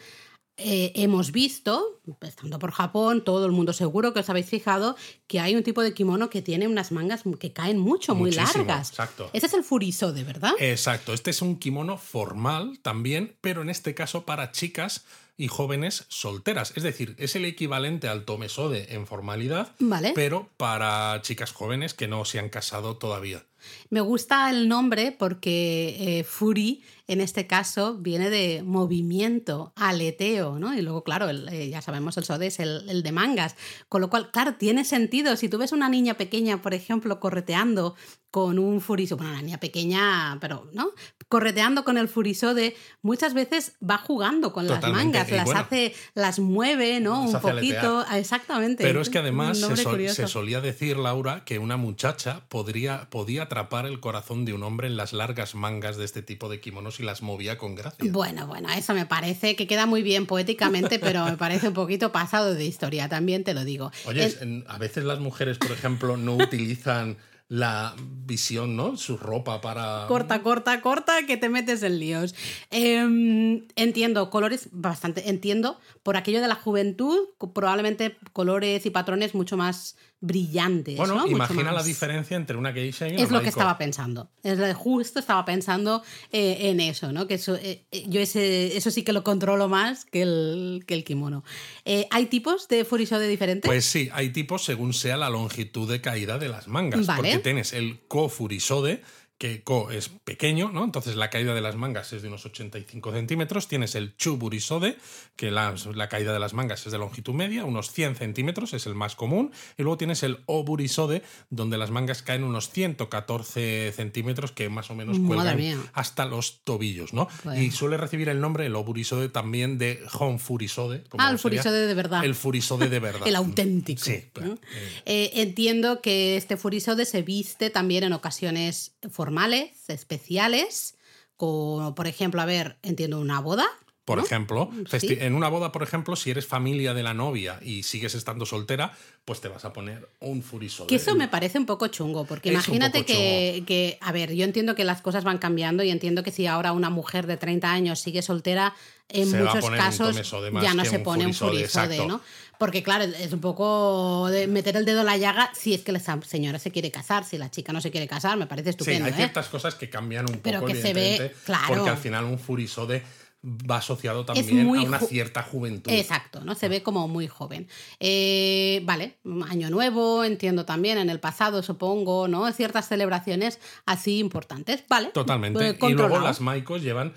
[0.61, 4.95] Eh, hemos visto, estando por Japón, todo el mundo seguro que os habéis fijado,
[5.27, 8.89] que hay un tipo de kimono que tiene unas mangas que caen mucho, muy largas.
[8.89, 9.29] exacto.
[9.33, 10.51] Ese es el furisode, ¿verdad?
[10.59, 15.05] Exacto, este es un kimono formal también, pero en este caso para chicas
[15.37, 16.73] y jóvenes solteras.
[16.75, 20.11] Es decir, es el equivalente al tomesode en formalidad, Vale.
[20.13, 23.45] pero para chicas jóvenes que no se han casado todavía.
[23.89, 30.77] Me gusta el nombre porque eh, Fury, en este caso, viene de movimiento, aleteo, ¿no?
[30.77, 33.55] Y luego, claro, eh, ya sabemos, el sode es el, el de mangas.
[33.87, 35.35] Con lo cual, claro, tiene sentido.
[35.35, 37.95] Si tú ves una niña pequeña, por ejemplo, correteando
[38.31, 40.91] con un furisode, bueno, una niña pequeña, pero, ¿no?
[41.29, 46.39] Correteando con el furisode, muchas veces va jugando con las mangas, las bueno, hace, las
[46.39, 47.23] mueve, ¿no?
[47.23, 48.05] Un poquito.
[48.13, 48.83] Exactamente.
[48.83, 53.85] Pero es que además se, sol- solía decir, Laura, que una muchacha podría, podía atrapar
[53.85, 57.03] el corazón de un hombre en las largas mangas de este tipo de kimonos y
[57.03, 58.11] las movía con gracia.
[58.11, 62.11] Bueno, bueno, eso me parece que queda muy bien poéticamente, pero me parece un poquito
[62.11, 63.91] pasado de historia, también te lo digo.
[64.05, 67.17] Oye, El- a veces las mujeres, por ejemplo, no utilizan
[67.49, 68.95] la visión, ¿no?
[68.95, 70.05] Su ropa para...
[70.07, 72.35] Corta, corta, corta, que te metes en líos.
[72.69, 77.17] Em, entiendo, colores bastante, entiendo, por aquello de la juventud,
[77.53, 80.97] probablemente colores y patrones mucho más brillantes.
[80.97, 81.21] Bueno, ¿no?
[81.21, 84.29] Mucho imagina la diferencia entre una geisha y una Es lo que estaba pensando.
[84.43, 87.25] Es lo- justo estaba pensando eh, en eso, ¿no?
[87.27, 90.93] Que eso, eh, eh, yo ese, eso sí que lo controlo más que el, que
[90.93, 91.43] el kimono.
[91.85, 93.67] Eh, ¿Hay tipos de furisode diferentes?
[93.69, 97.05] Pues sí, hay tipos según sea la longitud de caída de las mangas.
[97.07, 97.21] Vale.
[97.21, 99.01] Porque tienes el ko furisode,
[99.39, 100.83] que es pequeño, ¿no?
[100.83, 103.69] Entonces la caída de las mangas es de unos 85 centímetros.
[103.69, 104.97] Tienes el chuburisode,
[105.37, 108.85] que la, la caída de las mangas es de longitud media, unos 100 centímetros, es
[108.85, 109.53] el más común.
[109.77, 114.95] Y luego tienes el oburisode, donde las mangas caen unos 114 centímetros, que más o
[114.95, 115.57] menos cuelgan
[115.93, 117.29] hasta los tobillos, ¿no?
[117.45, 117.61] Bueno.
[117.61, 121.05] Y suele recibir el nombre, el oburisode, también de honfurisode.
[121.07, 122.25] como Ah, el sería furisode de verdad.
[122.25, 123.25] El furisode de verdad.
[123.29, 124.03] El auténtico.
[124.03, 124.31] Sí, ¿no?
[124.33, 124.59] claro.
[125.05, 128.97] Eh, entiendo que este furisode se viste también en ocasiones
[129.29, 130.95] formales, especiales,
[131.37, 133.67] como por ejemplo, a ver, entiendo una boda.
[134.05, 134.23] Por ¿no?
[134.25, 135.17] ejemplo, Sí.
[135.21, 138.91] en una boda, por ejemplo, si eres familia de la novia y sigues estando soltera,
[139.23, 140.87] pues te vas a poner un furisode.
[140.87, 144.45] Que eso me parece un poco chungo, porque Es imagínate que, que, a ver, yo
[144.45, 147.71] entiendo que las cosas van cambiando y entiendo que si ahora una mujer de 30
[147.71, 148.73] años sigue soltera,
[149.09, 150.15] en Se muchos casos
[150.59, 152.07] ya no se pone un furisode.
[152.07, 152.21] ¿no?
[152.59, 155.91] Porque claro, es un poco de meter el dedo en la llaga si es que
[155.93, 158.69] la señora se quiere casar, si la chica no se quiere casar, me parece Sí,
[158.71, 159.15] estupendo, hay ¿eh?
[159.15, 161.63] ciertas cosas que cambian un Pero poco, que se ve, claro.
[161.69, 163.01] porque al final un furisode
[163.43, 165.89] va asociado también a una cierta juventud.
[165.91, 166.55] Exacto, ¿no?
[166.55, 167.69] Se ve como muy joven.
[168.01, 169.15] Eh, vale,
[169.49, 172.51] año nuevo, entiendo también, en el pasado, supongo, ¿no?
[172.51, 174.83] Ciertas celebraciones así importantes.
[174.89, 175.11] Vale.
[175.13, 175.69] Totalmente.
[175.69, 177.13] eh, y luego las maicos llevan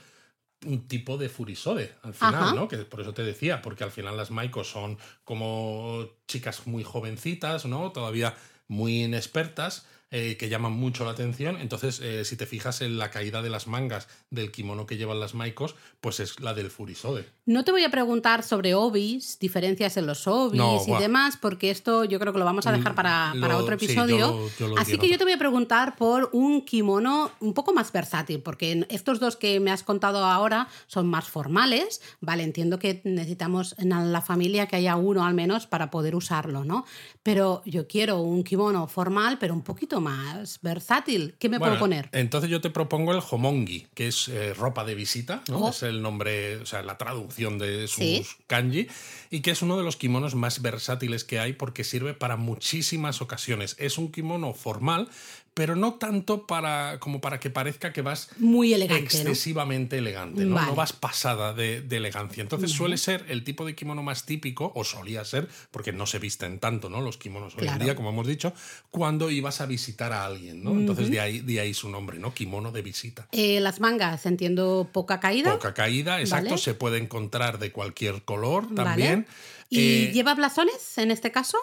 [0.66, 2.54] un tipo de furisode al final, Ajá.
[2.54, 2.68] ¿no?
[2.68, 7.66] Que por eso te decía, porque al final las maicos son como chicas muy jovencitas,
[7.66, 7.92] ¿no?
[7.92, 8.34] Todavía
[8.68, 9.86] muy inexpertas.
[10.12, 11.56] Eh, que llaman mucho la atención.
[11.60, 15.18] Entonces, eh, si te fijas en la caída de las mangas del kimono que llevan
[15.18, 17.24] las maikos, pues es la del Furisode.
[17.46, 21.00] No te voy a preguntar sobre obis, diferencias en los obis No, y guau.
[21.00, 23.76] demás, porque esto yo creo que lo vamos a dejar para, Mm, para lo- otro
[23.78, 24.16] sí, episodio.
[24.18, 27.54] yo lo- yo lo Así que yo te voy a preguntar por un kimono un
[27.54, 32.00] poco más versátil, porque estos dos que me has contado ahora son más formales.
[32.20, 36.64] Vale, entiendo que necesitamos en la familia que haya uno al menos para poder usarlo,
[36.64, 36.84] ¿no?
[37.22, 41.34] Pero yo quiero un kimono formal, pero un poquito más versátil.
[41.38, 42.08] ¿Qué me Bueno, puedo poner?
[42.12, 45.58] Entonces yo te propongo el homongi, que es eh, ropa de visita, ¿no?
[45.58, 45.68] Oh.
[45.70, 48.26] Es el nombre, o sea, la traducción de sus Sí.
[48.46, 48.88] kanji,
[49.30, 53.22] y que es uno de los kimonos más versátiles que hay porque sirve para muchísimas
[53.22, 53.76] ocasiones.
[53.78, 55.08] Es un kimono formal,
[55.54, 59.04] pero no tanto para como para que parezca que vas Muy elegante, ¿no?
[59.04, 60.54] excesivamente elegante, ¿no?
[60.54, 60.68] Vale.
[60.68, 62.42] No vas pasada de, de elegancia.
[62.42, 66.18] Entonces suele ser el tipo de kimono más típico, o solía ser, porque no se
[66.18, 67.00] visten tanto, ¿no?
[67.00, 68.52] Los kimonos hoy en día, como hemos dicho,
[68.90, 70.72] cuando ibas a visitar a alguien, ¿no?
[70.72, 72.32] Entonces de ahí, de ahí su nombre, ¿no?
[72.32, 73.28] Kimono de visita.
[73.32, 75.52] Eh, las mangas, entiendo, poca caída.
[75.52, 76.62] Poca caída, exacto, Vale.
[76.62, 79.26] se puede encontrar de cualquier color Vale.
[79.72, 81.56] ¿Y Eh, lleva blasones en este caso?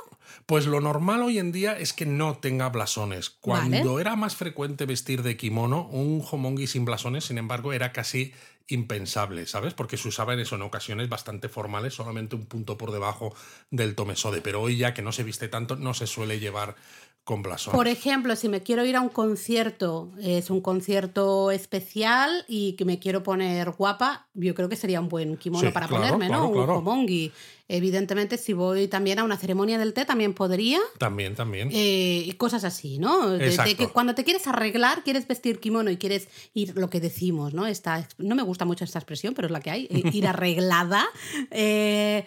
[0.48, 3.30] Pues lo normal hoy en día es que no tenga blasones.
[3.30, 4.02] Cuando Vale.
[4.02, 8.34] era más frecuente vestir de kimono, un homongi sin blasones, sin embargo, era casi
[8.68, 9.74] impensable, ¿sabes?
[9.74, 13.34] Porque se usaba en eso en ocasiones bastante formales, solamente un punto por debajo
[13.70, 14.42] del tomesode.
[14.42, 16.76] Pero hoy ya que no se viste tanto, no se suele llevar
[17.24, 17.76] con blasones.
[17.76, 22.86] Por ejemplo, si me quiero ir a un concierto, es un concierto especial y que
[22.86, 26.28] me quiero poner guapa, yo creo que sería un buen kimono Sí, para claro, ponerme,
[26.28, 26.52] claro, ¿no?
[26.54, 26.72] claro.
[26.74, 27.32] Un homongi.
[27.72, 30.80] Evidentemente, si voy también a una ceremonia del té, también podría.
[30.98, 31.70] También, también.
[31.72, 33.30] eh, y cosas así, ¿no?
[33.30, 37.00] De- de que cuando te quieres arreglar, quieres vestir kimono y quieres ir, lo que
[37.00, 37.68] decimos, ¿no?
[37.68, 41.06] Esta, no me gusta mucho esta expresión, pero es la que hay, eh, ir arreglada.
[41.52, 42.26] eh,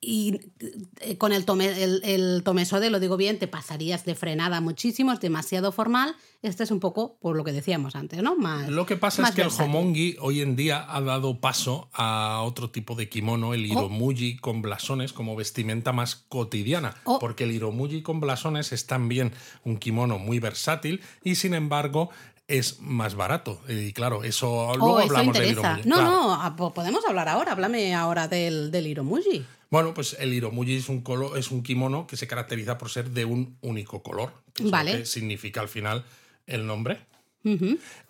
[0.00, 0.38] y
[1.18, 5.20] con el, tome, el, el tomesode, lo digo bien, te pasarías de frenada muchísimo, es
[5.20, 6.14] demasiado formal.
[6.44, 8.36] Este es un poco por lo que decíamos antes, ¿no?
[8.36, 11.88] Más, Lo que pasa más es que el homongi hoy en día ha dado paso
[11.94, 13.72] a otro tipo de kimono, el Oh.
[13.72, 16.96] hiromuji con blasones, como vestimenta más cotidiana.
[17.04, 17.18] Oh.
[17.18, 19.32] Porque el hiromuji con blasones es también
[19.64, 22.10] un kimono muy versátil y sin embargo
[22.46, 23.58] es más barato.
[23.66, 25.88] Y claro, eso luego Oh, eso hablamos del hiromuji.
[25.88, 26.10] No, Claro.
[26.10, 27.52] no, ah, po- podemos hablar ahora.
[27.52, 29.46] Háblame ahora del, del Hiromuji.
[29.70, 33.10] Bueno, pues el hiromuji es un, colo- es un kimono que se caracteriza por ser
[33.10, 34.34] de un único color.
[34.52, 34.98] que es lo Vale.
[34.98, 36.04] que significa al final
[36.46, 37.00] el nombre.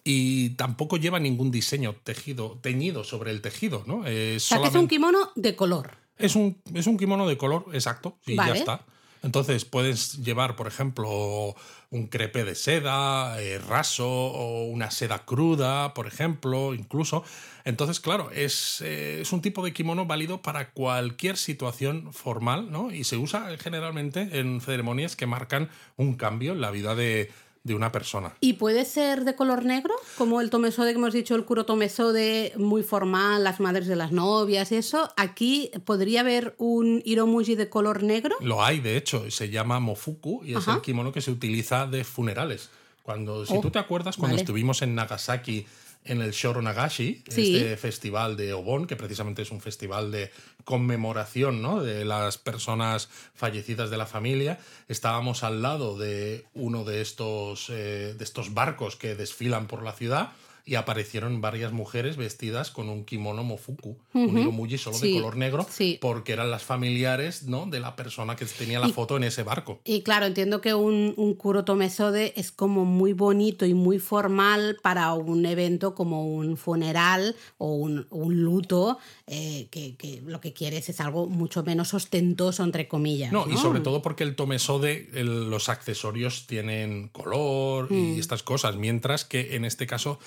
[0.04, 4.06] Y tampoco lleva ningún diseño tejido, teñido sobre el tejido, ¿no?
[4.06, 5.96] Es O sea, que es un kimono de color.
[6.16, 8.52] Es un, es un kimono de color, exacto, y Vale.
[8.52, 8.86] ya está.
[9.24, 11.56] Entonces puedes llevar, por ejemplo,
[11.90, 17.24] un crepe de seda eh, raso o una seda cruda, por ejemplo, incluso.
[17.64, 22.92] Entonces, claro, es, eh, es un tipo de kimono válido para cualquier situación formal, ¿no?
[22.92, 27.32] Y se usa generalmente en ceremonias que marcan un cambio en la vida de,
[27.64, 28.34] de una persona.
[28.40, 29.94] ¿Y puede ser de color negro?
[30.18, 34.12] Como el tomesode que hemos dicho, el kuro tomesode muy formal, las madres de las
[34.12, 35.10] novias y eso.
[35.16, 38.36] Aquí podría haber un hiromuji de color negro.
[38.40, 40.74] Lo hay, de hecho, se llama mofuku y es Ajá.
[40.74, 42.68] el kimono que se utiliza de funerales.
[43.02, 44.42] Cuando, si Oh, tú te acuerdas, cuando vale.
[44.42, 45.66] estuvimos en Nagasaki
[46.04, 47.56] en el Shoro Nagashi, Sí.
[47.56, 50.30] este festival de Obon, que precisamente es un festival de
[50.64, 51.82] conmemoración ¿no?
[51.82, 58.14] de las personas fallecidas de la familia, estábamos al lado de uno de estos, eh,
[58.16, 60.32] de estos barcos que desfilan por la ciudad
[60.66, 64.38] y aparecieron varias mujeres vestidas con un kimono mofuku, un Ujú.
[64.38, 65.98] hiromuji solo Sí, de color negro, sí.
[66.00, 67.66] porque eran las familiares ¿no?
[67.66, 69.80] de la persona que tenía la Y- foto en ese barco.
[69.84, 74.78] Y claro, entiendo que un, un kuro tomesode es como muy bonito y muy formal
[74.82, 78.96] para un evento como un funeral o un, un luto,
[79.26, 83.32] eh, que, que lo que quieres es algo mucho menos ostentoso, entre comillas.
[83.32, 88.14] No, No, y sobre todo porque el tomesode, el- los accesorios tienen color Mm.
[88.16, 90.18] y estas cosas, mientras que en este caso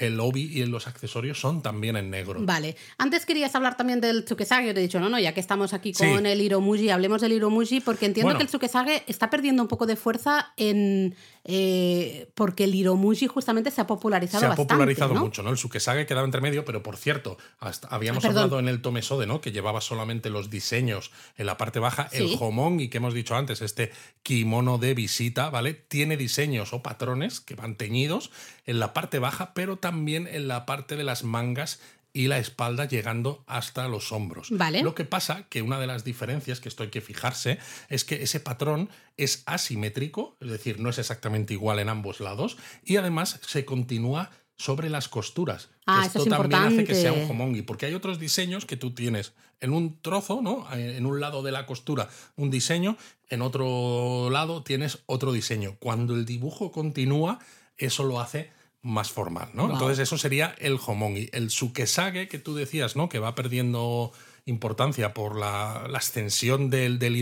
[0.00, 2.40] el obi y los accesorios son también en negro.
[2.40, 2.76] Vale.
[2.98, 4.66] Antes querías hablar también del tsukesage.
[4.68, 6.04] Yo te he dicho, no, no, ya que estamos aquí Sí.
[6.08, 8.38] con el hiromuji, hablemos del hiromuji, porque entiendo Bueno.
[8.38, 11.14] que el tsukesage está perdiendo un poco de fuerza en
[11.48, 14.68] eh, porque el hiromuji justamente se ha popularizado Se ha bastante.
[14.74, 15.20] popularizado ¿no?
[15.20, 15.50] mucho, ¿no?
[15.50, 19.26] El sukesage quedaba entre medio, pero por cierto, hasta habíamos Ah, hablado en el tomesode,
[19.28, 19.40] ¿no?
[19.40, 22.08] Que llevaba solamente los diseños en la parte baja.
[22.10, 22.18] Sí.
[22.18, 23.92] El homongi que hemos dicho antes, este
[24.24, 25.72] kimono de visita, ¿vale?
[25.74, 28.32] Tiene diseños o patrones que van teñidos
[28.66, 31.80] en la parte baja, pero también en la parte de las mangas
[32.16, 34.48] y la espalda llegando hasta los hombros.
[34.50, 34.82] Vale.
[34.82, 37.58] Lo que pasa que una de las diferencias que esto hay que fijarse
[37.90, 42.56] es que ese patrón es asimétrico, es decir, no es exactamente igual en ambos lados
[42.82, 45.68] y además se continúa sobre las costuras.
[45.84, 48.78] Ah, esto esto es también hace que sea un homongi, porque hay otros diseños que
[48.78, 50.66] tú tienes en un trozo, ¿no?
[50.72, 52.96] En un lado de la costura un diseño,
[53.28, 55.76] en otro lado tienes otro diseño.
[55.78, 57.40] Cuando el dibujo continúa,
[57.76, 58.55] eso lo hace
[58.86, 59.64] más formal, ¿no?
[59.64, 59.72] Wow.
[59.72, 61.28] Entonces eso sería el homongi.
[61.32, 63.08] El sukesage que tú decías, ¿no?
[63.08, 64.12] Que va perdiendo
[64.46, 67.16] importancia por la, la ascensión del, del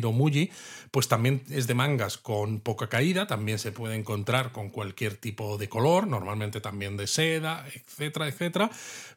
[0.91, 5.57] pues también es de mangas con poca caída, también se puede encontrar con cualquier tipo
[5.57, 8.71] de color, normalmente también de seda, etcétera, etcétera.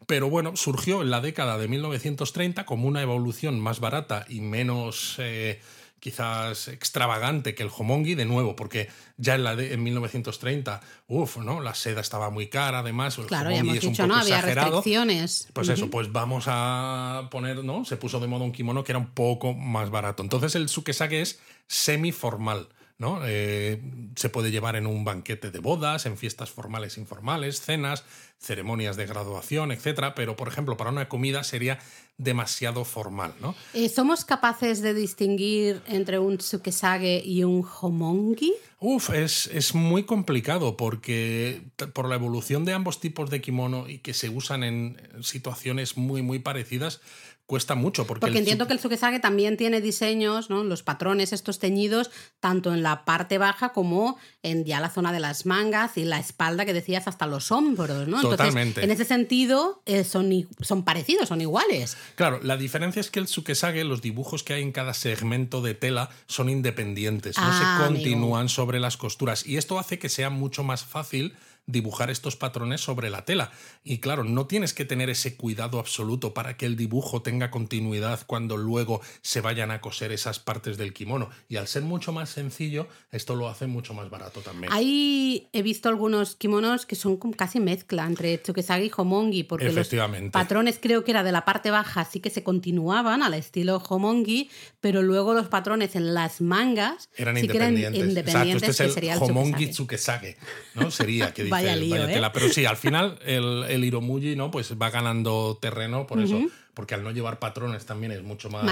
[0.08, 5.18] Pero bueno, surgió en la década de 1930 como una evolución más barata y menos...
[5.20, 5.60] eh,
[6.00, 11.38] quizás extravagante que el homongi, de nuevo, porque ya en, la de, en 1930, uff,
[11.38, 11.62] ¿no?
[11.62, 14.20] La seda estaba muy cara, además, el Claro, ya hemos es un dicho, poco ¿no?
[14.22, 14.72] Había exagerado.
[14.78, 15.48] restricciones.
[15.54, 17.86] Pues eso, pues vamos a poner, ¿no?
[17.86, 20.24] Se puso de moda un kimono que era un poco más barato.
[20.24, 23.22] Entonces el sukesake es semiformal, ¿no?
[23.26, 23.82] Eh,
[24.16, 28.04] se puede llevar en un banquete de bodas, en fiestas formales e informales, cenas,
[28.40, 30.16] ceremonias de graduación, etcétera.
[30.16, 31.80] Pero, por ejemplo, para una comida sería
[32.18, 33.56] demasiado formal, ¿no?
[33.74, 38.54] Eh, ¿Somos capaces de distinguir entre un tsukesage y un homongi?
[38.80, 41.62] Uf, es, es muy complicado porque
[41.94, 46.22] por la evolución de ambos tipos de kimono y que se usan en situaciones muy,
[46.24, 47.02] muy parecidas,
[47.48, 48.06] cuesta mucho.
[48.06, 50.64] Porque, Porque el entiendo que el tsukesage también tiene diseños, ¿no?
[50.64, 55.20] Los patrones estos teñidos, tanto en la parte baja como en ya la zona de
[55.22, 58.22] las mangas y la espalda que decías hasta los hombros, ¿no?
[58.22, 58.82] Totalmente.
[58.82, 60.30] Entonces, en ese sentido, eh, son,
[60.62, 61.98] son parecidos, son iguales.
[62.16, 65.74] Claro, la diferencia es que el sukesage, los dibujos que hay en cada segmento de
[65.74, 67.88] tela son independientes, no Ah, se amigo.
[67.88, 69.48] continúan sobre las costuras.
[69.48, 71.34] Y esto hace que sea mucho más fácil
[71.68, 73.52] dibujar estos patrones sobre la tela.
[73.84, 78.22] Y claro, no tienes que tener ese cuidado absoluto para que el dibujo tenga continuidad
[78.26, 81.30] cuando luego se vayan a coser esas partes del kimono.
[81.50, 84.72] Y al ser mucho más sencillo, esto lo hace mucho más barato también.
[84.72, 89.74] Ahí he visto algunos kimonos que son casi mezcla entre tsukesage y homongi, porque los
[89.74, 90.32] Efectivamente.
[90.32, 94.50] patrones creo que era de la parte baja, sí que se continuaban al estilo homongi,
[94.80, 98.10] pero luego los patrones en las mangas Eran sí que eran independientes.
[98.10, 100.38] independientes, Exacto, este que es sería el el homongi tsukesage.
[100.76, 100.92] ¿no?
[100.92, 102.14] Sería que Vaya lío, ¿eh?
[102.14, 102.32] tela.
[102.32, 104.52] Pero sí, al final el, el Hiromuji, ¿no?
[104.52, 106.40] Pues va ganando terreno por eso.
[106.74, 108.64] Porque al no llevar patrones también es mucho más.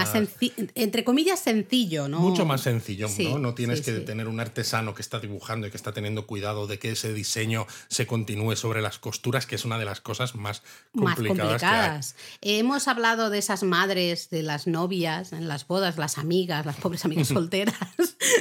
[0.76, 2.20] Entre comillas sencillo, ¿no?
[2.20, 3.40] Mucho más sencillo, Sí, ¿no?
[3.40, 4.06] No tienes sí, que sí.
[4.06, 7.66] tener un artesano que está dibujando y que está teniendo cuidado de que ese diseño
[7.88, 10.62] se continúe sobre las costuras, que es una de las cosas más
[10.94, 11.72] más complicadas, que hay.
[11.72, 12.16] complicadas.
[12.42, 17.06] Hemos hablado de esas madres, de las novias en las bodas, las amigas, las pobres
[17.06, 17.74] amigas solteras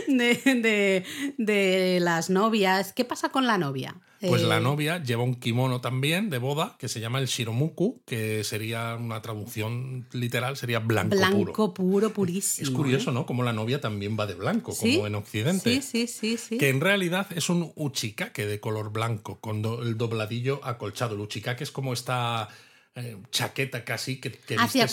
[0.09, 1.05] de, de-
[1.39, 2.93] de las novias.
[2.93, 3.95] ¿Qué pasa con la novia?
[4.29, 8.03] Pues Eh, la novia lleva un kimono también de boda que se llama el shiromuku,
[8.07, 11.29] que sería una traducción literal, sería blanco, puro.
[11.45, 12.69] Blanco puro, purísimo.
[12.69, 13.15] Es curioso, ¿eh?
[13.15, 13.27] ¿no?
[13.27, 14.95] Como la novia también va de blanco, ¿Sí?
[14.97, 15.81] como en Occidente.
[15.81, 16.59] Sí, sí, sí, sí.
[16.59, 21.15] Que en realidad es un uchikake de color blanco, con do- el dobladillo acolchado.
[21.15, 22.49] El uchikake es como esta
[22.97, 24.87] eh, chaqueta casi que, que encima,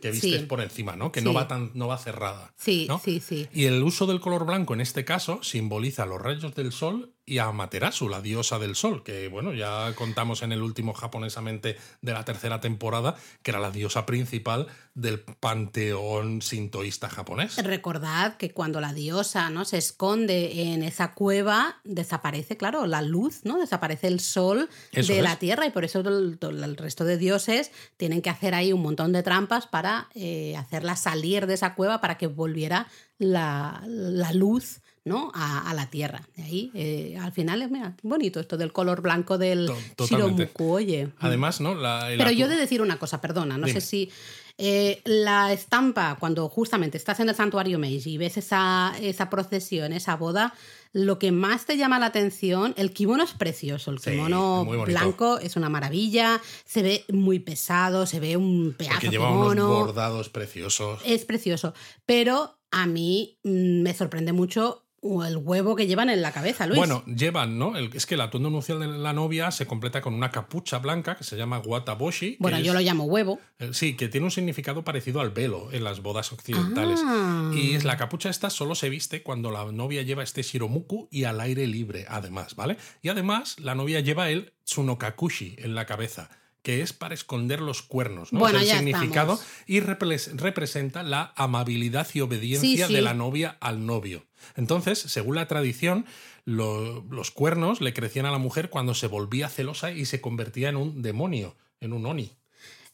[0.00, 0.46] que vistes sí.
[0.46, 1.12] por encima, ¿no?
[1.12, 1.24] Que Sí.
[1.24, 2.52] no va tan, no va cerrada.
[2.56, 2.98] Sí, ¿no?
[2.98, 3.46] sí, sí.
[3.52, 7.38] Y el uso del color blanco en este caso simboliza los rayos del sol y
[7.38, 12.12] a Amaterasu, la diosa del sol, que bueno, ya contamos en el último japonesamente de
[12.12, 17.56] la tercera temporada, que era la diosa principal del panteón sintoísta japonés.
[17.64, 19.64] Recordad que cuando la diosa ¿no?
[19.64, 23.58] se esconde en esa cueva, desaparece, claro, la luz, ¿no?
[23.58, 25.24] Desaparece el sol Eso de es.
[25.24, 28.82] la tierra y por eso el, el resto de dioses tienen que hacer ahí un
[28.82, 34.32] montón de trampas para eh, hacerla salir de esa cueva para que volviera la, la
[34.32, 34.81] luz.
[35.04, 35.32] ¿No?
[35.34, 36.22] A, a la tierra.
[36.36, 39.70] De ahí, eh, al final, mira, bonito esto del color blanco del.
[39.98, 41.08] Shiromuku, oye.
[41.18, 41.74] Además, ¿no?
[41.74, 43.80] La, Pero yo he de decir una cosa, perdona, no Dime.
[43.80, 44.10] sé si
[44.58, 49.92] eh, la estampa, cuando justamente estás en el santuario Meiji y ves esa, esa procesión,
[49.92, 50.54] esa boda,
[50.92, 55.56] lo que más te llama la atención, el kimono es precioso, el kimono blanco es
[55.56, 61.00] una maravilla, se ve muy pesado, se ve un pedazo porque lleva unos bordados preciosos.
[61.04, 61.72] es precioso,
[62.04, 66.78] pero a mí mm, me sorprende mucho el huevo que llevan en la cabeza, Luis.
[66.78, 67.76] Bueno, llevan, ¿no?
[67.76, 71.16] El- es que el atuendo nupcial de la novia se completa con una capucha blanca
[71.16, 72.36] que se llama wataboshi.
[72.38, 73.40] bueno, yo es- lo llamo huevo.
[73.58, 77.00] eh, Sí, que tiene un significado parecido al velo en las bodas occidentales.
[77.04, 77.50] Ah.
[77.52, 81.24] Y es la capucha esta solo se viste cuando la novia lleva este shiromuku y
[81.24, 82.76] al aire libre, además, ¿vale?
[83.02, 86.30] Y además, la novia lleva el tsunokakushi en la cabeza
[86.62, 88.38] que es para esconder los cuernos, ¿no?
[88.38, 89.52] Bueno, es el significado estamos.
[89.66, 92.94] y repres- representa la amabilidad y obediencia Sí, sí.
[92.94, 94.24] de la novia al novio.
[94.56, 96.04] Entonces, según la tradición,
[96.44, 100.68] lo- los cuernos le crecían a la mujer cuando se volvía celosa y se convertía
[100.68, 102.32] en un demonio, en un oni.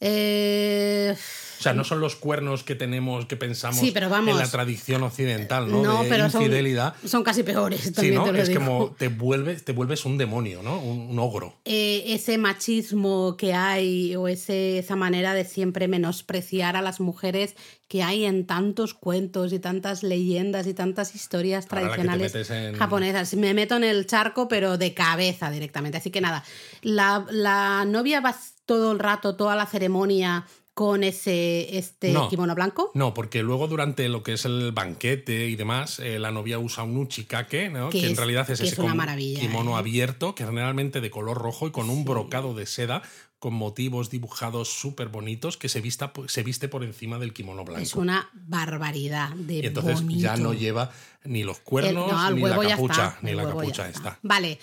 [0.01, 1.15] Eh,
[1.59, 4.29] O sea, no son los cuernos que tenemos, que pensamos Sí, pero vamos.
[4.31, 5.83] en la tradición occidental, ¿no?
[5.83, 6.93] No, de pero son- infidelidad.
[7.05, 8.23] Son, casi peores, Sí, ¿no?
[8.23, 8.59] te lo Es digo.
[8.61, 10.79] como te vuelves, te vuelves un demonio, ¿no?
[10.79, 11.55] Un, un ogro.
[11.65, 17.55] Eh, ese machismo que hay o ese, esa manera de siempre menospreciar a las mujeres
[17.89, 23.33] que hay en tantos cuentos y tantas leyendas y tantas historias Ahora tradicionales en- japonesas.
[23.33, 25.97] Me meto en el charco, pero de cabeza directamente.
[25.97, 26.45] Así que nada,
[26.83, 28.33] la, la novia va
[28.69, 30.45] todo el rato, toda la ceremonia
[30.75, 32.29] con ese este No.
[32.29, 32.91] kimono blanco.
[32.93, 36.83] No, porque luego durante lo que es el banquete y demás, eh, la novia usa
[36.83, 37.89] un uchikake, ¿no?
[37.89, 39.79] Que que en realidad es que ese es una kimono ¿eh?
[39.79, 43.01] abierto, que generalmente de color rojo y con un brocado de seda
[43.39, 47.81] con motivos dibujados súper bonitos que se, vista, se viste por encima del kimono blanco.
[47.81, 50.91] Es una barbaridad de y entonces ya no lleva
[51.23, 54.19] ni los El- cuernos, no, el ni la capucha, ni la capucha está.
[54.21, 54.59] Vale.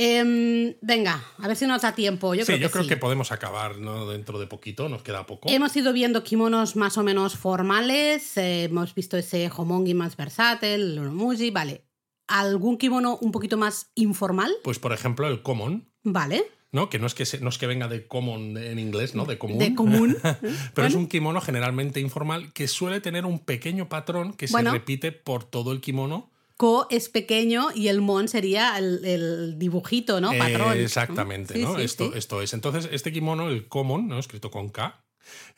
[0.00, 2.32] Em, venga, a ver si nos da tiempo.
[2.36, 2.88] Yo sí, creo yo que creo sí.
[2.88, 4.06] que podemos acabar ¿no?
[4.08, 5.48] dentro de poquito, nos queda poco.
[5.50, 10.68] Hemos ido viendo kimonos más o menos formales, eh, hemos visto ese homongi más versátil,
[10.92, 11.84] el uromuji, vale.
[12.28, 14.52] ¿Algún kimono un poquito más informal?
[14.62, 16.44] Pues por ejemplo el common, Vale.
[16.70, 16.90] ¿no?
[16.90, 19.24] Que no es que, se- no es que venga de common en inglés, ¿no?
[19.24, 19.58] De común.
[19.58, 20.16] De común.
[20.74, 24.70] Pero es un kimono generalmente informal que suele tener un pequeño patrón que Bueno.
[24.70, 26.30] se repite por todo el kimono.
[26.58, 30.32] Ko es pequeño y el mon sería el, el dibujito, ¿no?
[30.36, 30.76] Patrón.
[30.76, 31.76] Eh, exactamente, Sí, ¿no?
[31.76, 32.18] sí, esto, sí.
[32.18, 32.52] esto es.
[32.52, 34.18] Entonces, este kimono, el common, ¿no?
[34.18, 35.00] Escrito con K.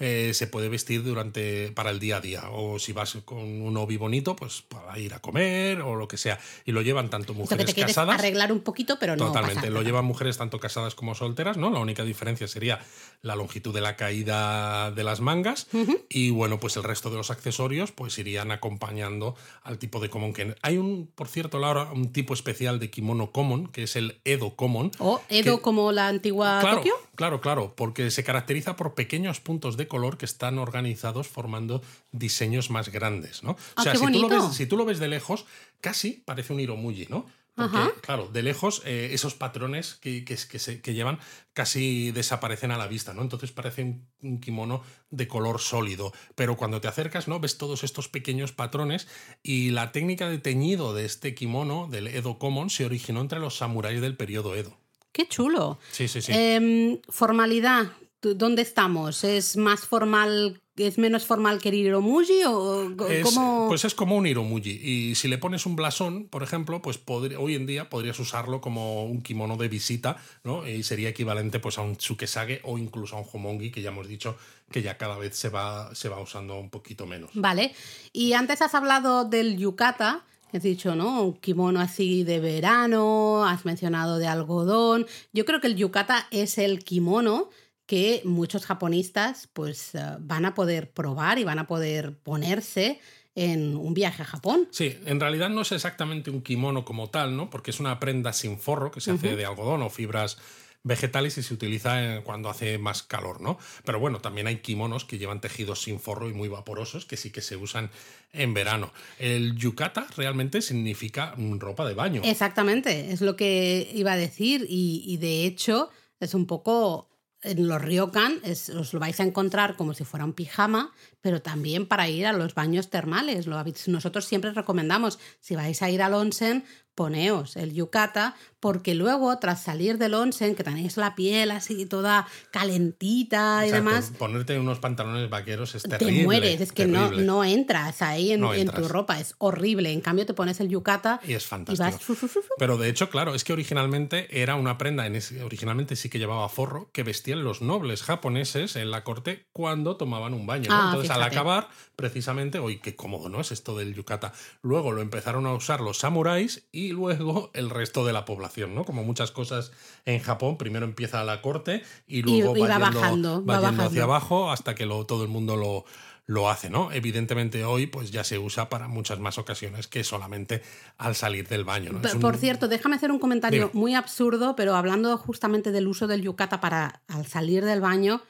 [0.01, 3.77] eh, se puede vestir durante para el día a día o si vas con un
[3.77, 7.33] obi bonito pues para ir a comer o lo que sea y lo llevan tanto
[7.33, 10.59] Esto que mujeres te casadas arreglar un poquito, pero no Totalmente, lo llevan mujeres tanto
[10.59, 11.71] casadas como solteras, ¿no?
[11.71, 12.81] La única diferencia sería
[13.23, 15.66] la longitud de la caída de las mangas
[16.09, 20.33] y bueno, pues el resto de los accesorios pues irían acompañando al tipo de common
[20.33, 24.21] que hay un, por cierto, Laura, un tipo especial de kimono common que es el
[24.25, 24.91] Edo common.
[24.99, 26.95] O Edo que- como la antigua Claro, Tokio.
[27.14, 32.71] claro, claro, porque se caracteriza por pequeños puntos de color que están organizados formando diseños
[32.71, 33.51] más grandes, ¿no?
[33.53, 35.45] O Ah, sea, si tú, lo ves, si tú lo ves de lejos,
[35.83, 37.27] casi parece un iromuji, ¿no?
[37.61, 37.93] Porque, Ajá.
[38.01, 41.19] claro, de lejos eh, esos patrones que, que, que se- que llevan
[41.53, 43.23] casi desaparecen a la vista, ¿no?
[43.23, 46.13] Entonces parece un, un kimono de color sólido.
[46.35, 47.41] Pero cuando te acercas, ¿no?
[47.41, 49.09] Ves todos estos pequeños patrones
[49.43, 53.57] y la técnica de teñido de este kimono, del Edo Common, se originó entre los
[53.57, 54.79] samuráis del periodo Edo.
[55.13, 55.79] Qué chulo.
[55.91, 56.33] Sí, sí, sí.
[56.35, 57.93] Em, formalidad.
[58.21, 59.25] ¿Tú- ¿Dónde estamos?
[59.25, 63.66] ¿Es más formal, es menos formal que el Hiromuji o Es- cómo?
[63.68, 64.70] Pues es como un iromuji.
[64.83, 66.99] Y si le pones un blasón, por ejemplo, pues
[67.39, 70.66] hoy en día podrías usarlo como un kimono de visita, ¿no?
[70.66, 74.09] Y sería equivalente pues, a un tsukesage o incluso a un homongi, que ya hemos
[74.09, 74.37] dicho
[74.70, 77.31] que ya cada vez se va, se va usando un poquito menos.
[77.35, 77.72] Vale.
[78.12, 80.24] Y antes has hablado del yukata.
[80.53, 81.22] Has dicho, ¿no?
[81.22, 85.07] Un kimono así de verano, has mencionado de algodón.
[85.33, 87.51] Yo creo que el yukata es el kimono
[87.91, 93.01] que muchos japonistas pues eh, van a poder probar y van a poder ponerse
[93.34, 94.68] en un viaje a Japón.
[94.70, 97.51] Sí, en realidad no es exactamente un kimono como tal, ¿no?
[97.51, 100.38] Porque es una prenda sin forro que se hace de algodón o fibras
[100.84, 103.59] vegetales y se utiliza cuando hace más calor, ¿no?
[103.84, 107.30] Pero bueno, también hay kimonos que llevan tejidos sin forro y muy vaporosos que sí
[107.30, 107.91] que se usan
[108.32, 108.93] en verano.
[109.18, 112.22] El yukata realmente significa ropa de baño.
[112.24, 117.10] Exactamente, es lo que iba a decir y, y de hecho es un poco
[117.43, 121.41] en los ryokan es- os lo vais a encontrar como si fuera un pijama, pero
[121.43, 123.47] también para ir a los baños termales.
[123.47, 126.64] Lo nosotros siempre recomendamos, si vais a ir al onsen,
[127.05, 132.27] poneos el yukata, porque luego tras salir del onsen, que tenéis la piel así toda
[132.75, 136.25] calentita y demás, Ponerte unos pantalones vaqueros es te terrible.
[136.25, 139.93] mueres, es que no, no entras ahí en, No en tu ropa, es horrible.
[139.93, 142.15] En cambio te pones el yukata Y es y fantástico.
[142.21, 142.31] vas...
[142.59, 146.19] Pero de hecho, claro, es que originalmente era una prenda, en ese- originalmente sí que
[146.19, 150.69] llevaba forro, que vestían los nobles japoneses en la corte cuando tomaban un baño.
[150.69, 150.75] ¿no?
[150.77, 153.41] Ah, Entonces, al acabar, precisamente, hoy qué cómodo, ¿no?
[153.41, 154.33] Es esto del yukata.
[154.63, 158.84] Luego lo empezaron a usar los samuráis y luego el resto de la población, ¿no?
[158.84, 159.72] Como muchas cosas
[160.05, 163.68] en Japón, primero empieza la corte y luego y va, va yendo, bajando, va va
[163.70, 165.84] yendo hacia abajo hasta que lo- todo el mundo lo,
[166.26, 166.93] lo hace, ¿no?
[166.93, 170.62] Evidentemente hoy pues ya se usa para muchas más ocasiones que solamente
[170.97, 173.80] al salir del baño, Por cierto, déjame hacer un comentario Dime.
[173.80, 178.22] muy absurdo, pero hablando justamente del uso del yukata para al salir del baño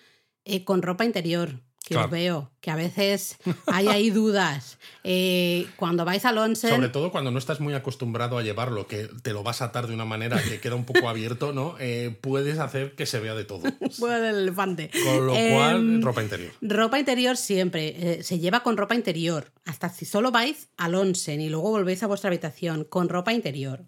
[0.46, 2.06] eh, con ropa interior, que Claro.
[2.06, 4.78] os veo, que a veces hay ahí dudas.
[5.02, 9.08] Eh, cuando vais al onsen, Sobre todo cuando no estás muy acostumbrado a llevarlo, que
[9.22, 11.76] te lo vas a atar de una manera que queda un poco abierto, ¿no?
[11.78, 13.62] Eh, puedes hacer que se vea de todo.
[14.20, 14.90] El elefante.
[15.04, 16.52] Con lo cual, Em, ropa interior.
[16.60, 21.40] Ropa interior siempre, eh, se lleva con ropa interior, hasta si solo vais al onsen
[21.40, 23.86] y luego volvéis a vuestra habitación con ropa interior.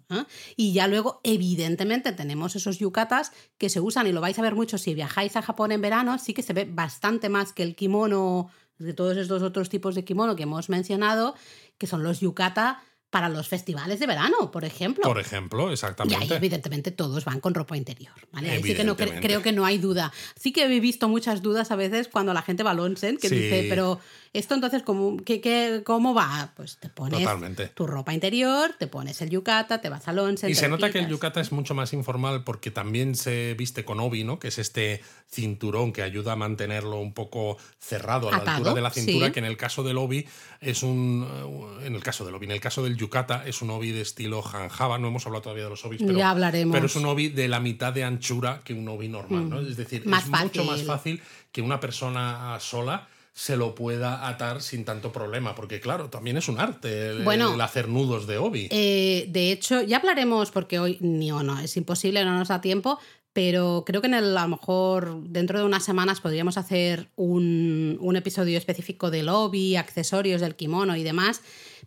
[0.55, 4.55] Y ya luego, evidentemente, tenemos esos yucatas que se usan y lo vais a ver
[4.55, 7.75] mucho si viajáis a Japón en verano, sí que se ve bastante más que el
[7.75, 11.35] kimono de todos estos otros tipos de kimono que hemos mencionado,
[11.77, 15.03] que son los yukata para los festivales de verano, por ejemplo.
[15.03, 16.23] Por ejemplo, Y exactamente.
[16.23, 18.13] ahí, evidentemente, todos van con ropa interior.
[18.31, 18.49] ¿vale?
[18.49, 20.11] Ahí sí que no cre- creo que no hay duda.
[20.35, 23.29] Sí que he visto muchas dudas a veces cuando la gente va al onsen, que
[23.29, 23.35] Sí.
[23.35, 23.99] dice, pero
[24.33, 26.51] esto entonces, ¿cómo, qué, qué- cómo va?
[26.55, 27.67] Pues te pones Totalmente.
[27.67, 30.49] tu ropa interior, te pones el yukata, te vas al onsen.
[30.49, 33.99] Y se nota que el yukata es mucho más informal porque también se viste con
[33.99, 34.39] obi, ¿no?
[34.39, 38.81] Que es este cinturón que ayuda a mantenerlo un poco cerrado a la altura de
[38.81, 39.31] la cintura, sí.
[39.33, 40.27] que en el caso del obi
[40.61, 41.27] es un
[41.81, 44.01] eh, en el caso del obi, en el caso del yukata es un obi de
[44.01, 46.73] estilo hanjaba, no hemos hablado todavía de los obis, pero Ya hablaremos.
[46.73, 49.59] pero es un obi de la mitad de anchura que un obi normal, ¿no?
[49.59, 50.09] Es decir, Mm.
[50.09, 51.21] Más es mucho más fácil
[51.51, 56.47] que una persona sola se lo pueda atar sin tanto problema, porque claro, también es
[56.47, 58.67] un arte el, Bueno, el hacer nudos de obi.
[58.69, 62.61] Eh, de hecho, ya hablaremos, porque hoy ni o no, es imposible, no nos da
[62.61, 62.99] tiempo,
[63.33, 67.97] pero creo que en el, a lo mejor dentro de unas semanas podríamos hacer un,
[67.99, 71.41] un episodio específico del lobby, accesorios del kimono y demás.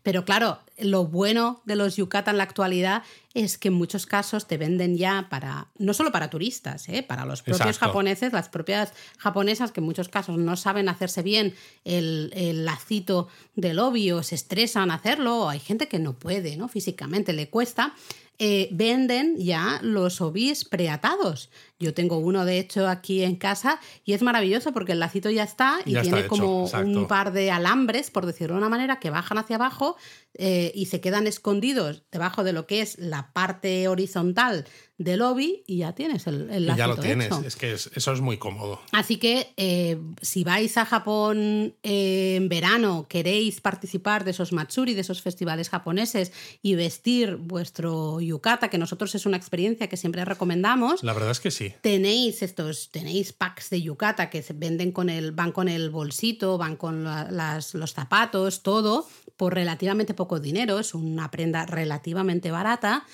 [0.07, 3.03] Pero claro, lo bueno de los yukata en la actualidad
[3.35, 7.03] es que en muchos casos te venden ya para, no solo para turistas, ¿eh?
[7.03, 7.87] para los propios Exacto.
[7.87, 13.27] japoneses, las propias japonesas que en muchos casos no saben hacerse bien el, el lacito
[13.57, 16.69] del lobby o se estresan hacerlo, o hay gente que no puede, ¿no?
[16.69, 17.93] Físicamente le cuesta.
[18.39, 21.49] eh, venden ya los obis preatados.
[21.79, 25.43] Yo tengo uno, de hecho, aquí en casa y es maravilloso porque el lacito ya
[25.43, 26.87] está y Ya tiene como exacto.
[27.01, 29.97] un par de alambres, por decirlo de una manera, que bajan hacia abajo
[30.35, 34.65] eh, y se quedan escondidos debajo de lo que es la parte horizontal
[34.99, 37.43] del obi y ya tienes el, el y ya lo lacito tienes, hecho.
[37.47, 38.81] es que es- eso es muy cómodo.
[38.93, 44.95] Así que eh, si vais a Japón eh, en verano, queréis participar de esos matsuri,
[44.95, 50.25] de esos festivales japoneses y vestir vuestro yukata, que nosotros es una experiencia que siempre
[50.25, 51.66] recomendamos, La verdad es que sí.
[51.81, 56.59] Tenéis estos, tenéis packs de yukata que se venden con el, van con el bolsito,
[56.59, 59.07] van con los zapatos, todo,
[59.37, 63.05] por relativamente poco dinero, es una prenda relativamente barata.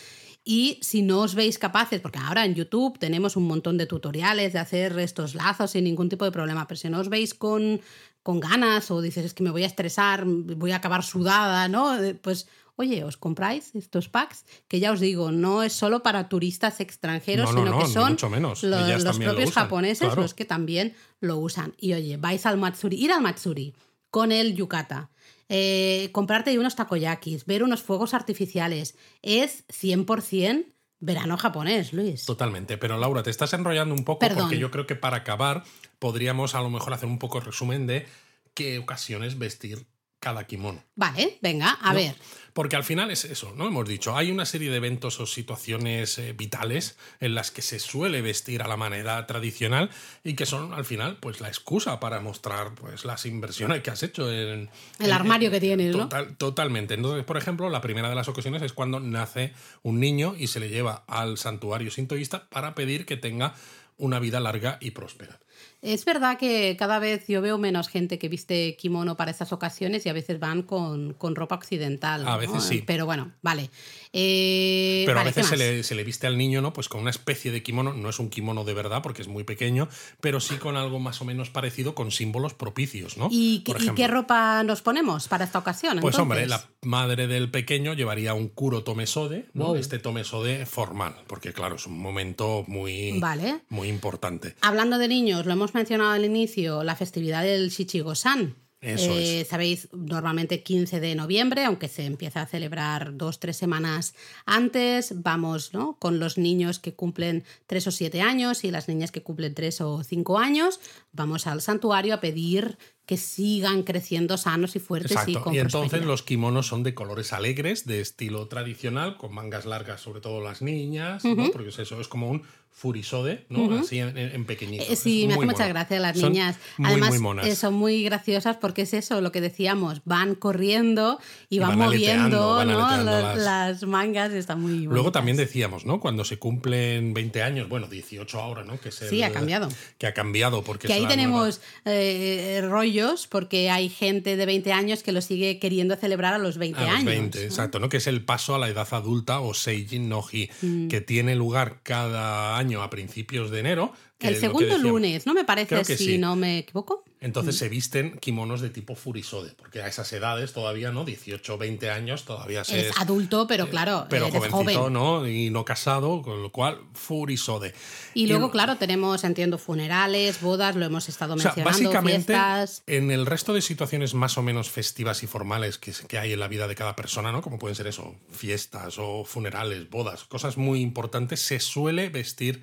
[0.45, 4.53] Y si no os veis capaces, porque ahora en YouTube tenemos un montón de tutoriales
[4.53, 7.81] de hacer estos lazos sin ningún tipo de problema, pero si no os veis con,
[8.25, 11.97] con ganas o dices es que me voy a estresar, voy a acabar sudada, ¿no?
[12.03, 16.29] Eh, Pues oye, os compráis estos packs, que ya os digo, no es solo para
[16.29, 18.63] turistas extranjeros, No, no, sino no, que son menos.
[18.63, 20.23] los lo propios japoneses claro.
[20.23, 21.75] los que también lo usan.
[21.79, 23.75] Y oye, vais al Matsuri, ir al Matsuri
[24.11, 25.11] con el yukata,
[25.49, 30.67] eh, comprarte unos takoyakis, ver unos fuegos artificiales, es 100%
[30.99, 32.25] verano japonés, Luis.
[32.25, 32.79] Totalmente.
[32.79, 34.43] Pero Laura, te estás enrollando un poco Perdón.
[34.45, 35.65] porque yo creo que para acabar
[35.99, 38.07] podríamos a lo mejor hacer un poco de resumen de
[38.55, 39.87] qué ocasiones vestir
[40.23, 40.83] cada kimono.
[40.95, 41.97] Vale, venga, a ¿no?
[41.99, 42.15] ver.
[42.53, 43.67] Porque al final es eso, ¿no?
[43.67, 47.79] Hemos dicho, hay una serie de eventos o situaciones eh, vitales en las que se
[47.79, 49.91] suele vestir a la manera tradicional
[50.23, 54.03] y que son al final pues la excusa para mostrar pues las inversiones que has
[54.03, 54.71] hecho en
[55.01, 56.05] El en- armario que tienes, ¿no?
[56.05, 56.95] Total- Totalmente.
[56.95, 60.61] Entonces, por ejemplo, la primera de las ocasiones es cuando nace un niño y se
[60.61, 63.55] le lleva al santuario sintoísta para pedir que tenga
[63.97, 65.41] una vida larga y próspera.
[65.83, 70.07] Es verdad que cada vez yo veo menos gente que viste kimono para estas ocasiones
[70.07, 72.27] y a veces van con, con ropa occidental.
[72.27, 72.39] A ¿no?
[72.39, 72.85] veces sí.
[72.87, 73.69] Pero bueno, vale.
[74.15, 76.73] Eh, Pero vale, a veces ¿qué se le, se le viste al niño, ¿no?
[76.73, 79.45] Pues con una especie de kimono, no es un kimono de verdad porque es muy
[79.45, 79.89] pequeño,
[80.21, 83.29] pero sí con algo más o menos parecido con símbolos propicios, ¿no?
[83.31, 84.05] ¿Y, Por qué- y ejemplo.
[84.05, 85.99] qué ropa nos ponemos para esta ocasión?
[86.01, 89.67] Pues hombre, la madre del pequeño llevaría un kuro tomesode, ¿no?
[89.69, 89.77] Wow.
[89.77, 93.61] Este tomesode formal, porque claro, es un momento muy, Vale.
[93.71, 94.55] muy importante.
[94.61, 98.57] Hablando de niños, lo hemos mencionado al inicio, la festividad del Shichigo-san.
[98.85, 104.15] Eh, Sabéis, normalmente 15 de noviembre, aunque se empieza a celebrar dos, tres semanas
[104.45, 105.95] antes, vamos ¿no?
[106.01, 109.83] con los niños que cumplen 3 o 7 años y las niñas que cumplen 3
[109.83, 110.81] o 5 años,
[111.13, 112.77] vamos al santuario a pedir
[113.07, 117.33] que sigan creciendo sanos y fuertes y con Y entonces los kimonos son de colores
[117.33, 121.51] alegres, de estilo tradicional, con mangas largas, sobre todo las niñas, ¿no?
[121.51, 122.43] porque es eso, es como un
[122.75, 123.79] furisode, ¿no?
[123.79, 124.85] Así en, en pequeñito.
[124.89, 126.57] Eh, Sí, Es me hace muy mucha gracia las niñas.
[126.79, 127.47] Muy, Además, muy monas.
[127.47, 131.19] eh, son muy graciosas porque es eso, lo que decíamos, van corriendo
[131.51, 133.35] y van, moviendo van ¿no?
[133.37, 136.01] las, mangas, está muy Luego también decíamos, ¿no?
[136.01, 138.81] Cuando se cumplen 20 años, bueno, 18 ahora, ¿no?
[138.81, 139.69] Que es Sí, ha cambiado.
[139.99, 142.61] Que ha cambiado porque Que ahí tenemos eh,
[142.93, 146.79] rollos porque hay gente de 20 años que lo sigue queriendo celebrar a los 20
[146.81, 147.21] nueva- a los años.
[147.21, 147.45] 20, ¿no?
[147.45, 147.89] exacto, ¿no?
[147.89, 150.89] Que es el paso a la edad adulta o Seijin Noji, Mm.
[150.89, 153.93] que tiene lugar cada año a principios de enero.
[154.21, 156.19] El segundo lunes, ¿no me parece si sí.
[156.19, 157.05] no me equivoco?
[157.23, 161.05] Entonces se visten kimonos de tipo furisode, porque a esas edades todavía, ¿no?
[161.05, 164.93] 18, 20 años, todavía se Es adulto, pero claro, pero eres jovencito, joven.
[164.93, 165.29] ¿no?
[165.29, 167.75] Y no casado, con lo cual furisode.
[168.15, 172.83] Y luego, claro, tenemos, entiendo, funerales, bodas, lo hemos estado O sea, mencionando, básicamente, fiestas.
[172.89, 176.41] en el resto de situaciones más o menos festivas y formales que, que hay en
[176.41, 177.41] la vida de cada persona, ¿no?
[177.41, 182.63] Como pueden ser eso, fiestas o funerales, bodas, cosas muy importantes, se suele vestir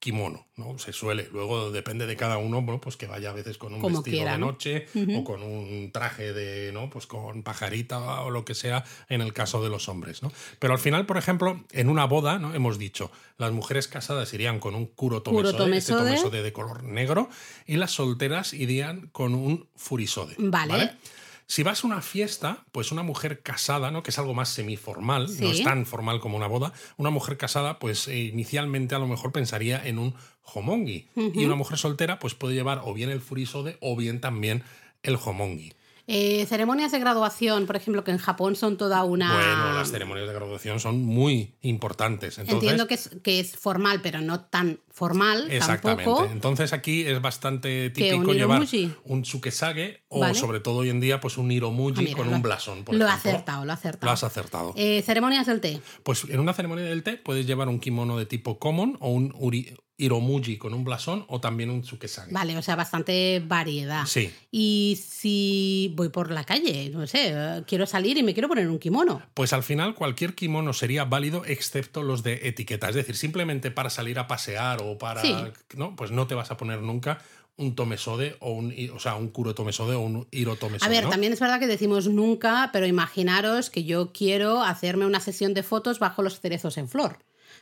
[0.00, 0.78] kimono, ¿no?
[0.78, 1.28] Se suele.
[1.30, 4.16] Luego depende de cada uno, bueno, pues que vaya a veces con un Como vestido
[4.16, 4.46] quiera, de ¿no?
[4.46, 6.88] noche o con un traje de, ¿no?
[6.90, 10.32] Pues con pajarita o lo que sea en el caso de los hombres, ¿no?
[10.58, 12.54] Pero al final, por ejemplo, en una boda, ¿no?
[12.54, 16.04] Hemos dicho, las mujeres casadas irían con un kurotomesode, ese Kurotomesode.
[16.16, 17.28] tomesode de color negro,
[17.66, 20.34] y las solteras irían con un furisode.
[20.38, 20.92] Vale.
[21.50, 24.04] Si vas a una fiesta, pues una mujer casada, ¿no?
[24.04, 25.58] Que es algo más semiformal, no Sí.
[25.58, 26.72] es tan formal como una boda.
[26.96, 31.08] Una mujer casada, pues eh, inicialmente a lo mejor pensaría en un homongi.
[31.16, 34.62] Y una mujer soltera, pues puede llevar o bien el furisode o bien también
[35.02, 35.72] el homongi.
[36.12, 39.32] Eh, ceremonias de graduación, por ejemplo, que en Japón son toda una...
[39.32, 42.38] Bueno, las ceremonias de graduación son muy importantes.
[42.38, 46.04] Entonces, Entiendo que es, que es formal, pero no tan formal Exactamente.
[46.04, 46.28] tampoco.
[46.32, 48.66] Entonces aquí es bastante ¿Qué, típico un llevar
[49.04, 50.34] un tsukesage o Vale.
[50.34, 52.82] sobre todo hoy en día pues un iromuji Ah, mira, con lo- un blasón.
[52.84, 54.06] Por lo he acertado, lo he acertado.
[54.06, 54.72] Lo has acertado.
[54.76, 55.80] Eh, ceremonias del té.
[56.02, 59.32] Pues en una ceremonia del té puedes llevar un kimono de tipo common o un
[59.34, 62.32] uri- iromuji con un blasón o también un tsukesage.
[62.32, 64.04] Vale, o sea, bastante variedad.
[64.06, 64.32] Sí.
[64.50, 68.78] Y si voy por la calle, no sé, quiero salir y me quiero poner un
[68.78, 69.22] kimono.
[69.34, 72.88] Pues al final cualquier kimono sería válido excepto los de etiqueta.
[72.88, 75.22] Es decir, simplemente para salir a pasear o para...
[75.22, 75.34] Sí.
[75.76, 75.94] ¿no?
[75.96, 77.18] Pues no te vas a poner nunca
[77.60, 80.88] un tomesode o un, o sea, un kuro tomesode o un iro tomesode.
[80.88, 81.10] A ver, ¿no?
[81.10, 85.62] también es verdad que decimos nunca, pero imaginaros que yo quiero hacerme una sesión de
[85.62, 87.18] fotos bajo los cerezos en flor.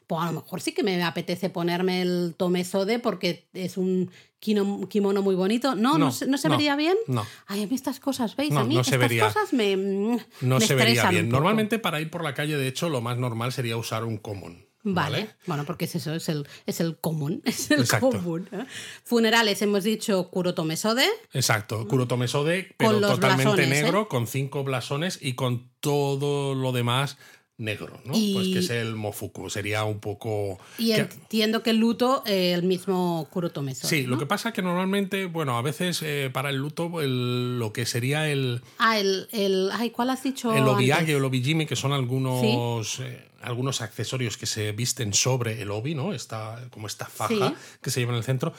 [0.09, 5.21] Pues a lo mejor sí que me apetece ponerme el tomesode porque es un kimono
[5.23, 5.75] muy bonito.
[5.75, 6.97] No, no, No, se, ¿no se no, vería bien.
[7.07, 7.27] no.
[7.47, 8.53] Ay, a mí estas cosas, ¿veis?
[8.55, 9.27] A mí se estas vería.
[9.27, 11.29] cosas me, mm, No me se vería bien.
[11.29, 14.67] Normalmente para ir por la calle, de hecho, lo más normal sería usar un common.
[14.85, 15.19] Vale.
[15.21, 15.35] ¿vale?
[15.47, 18.09] bueno, porque es eso, es el, es el común, es el Exacto.
[18.11, 18.49] común.
[18.53, 18.65] ¿eh?
[19.05, 21.05] Funerales, hemos dicho kurotomesode.
[21.35, 23.83] Exacto, Kurotomesode, pero totalmente blasones, ¿eh?
[23.83, 27.19] negro, con cinco blasones y con todo lo demás
[27.59, 28.13] negro, ¿no?
[28.17, 30.59] Y- Pues que es el mofuku, sería un poco...
[30.79, 33.89] Y entiendo que el luto, eh, el mismo kurotomesode.
[33.91, 34.11] Sí, ¿no?
[34.11, 37.85] lo que pasa que normalmente, bueno, a veces eh, para el luto el- lo que
[37.85, 39.71] sería el, Ah, el, el.
[39.73, 40.55] Ay, ¿cuál has dicho?
[40.55, 45.61] el obiage o el obijime, que son algunos, eh, algunos accesorios que se visten sobre
[45.61, 46.13] el obi, ¿no?
[46.15, 47.55] Esta, como esta faja Sí.
[47.83, 48.53] que se lleva en el centro,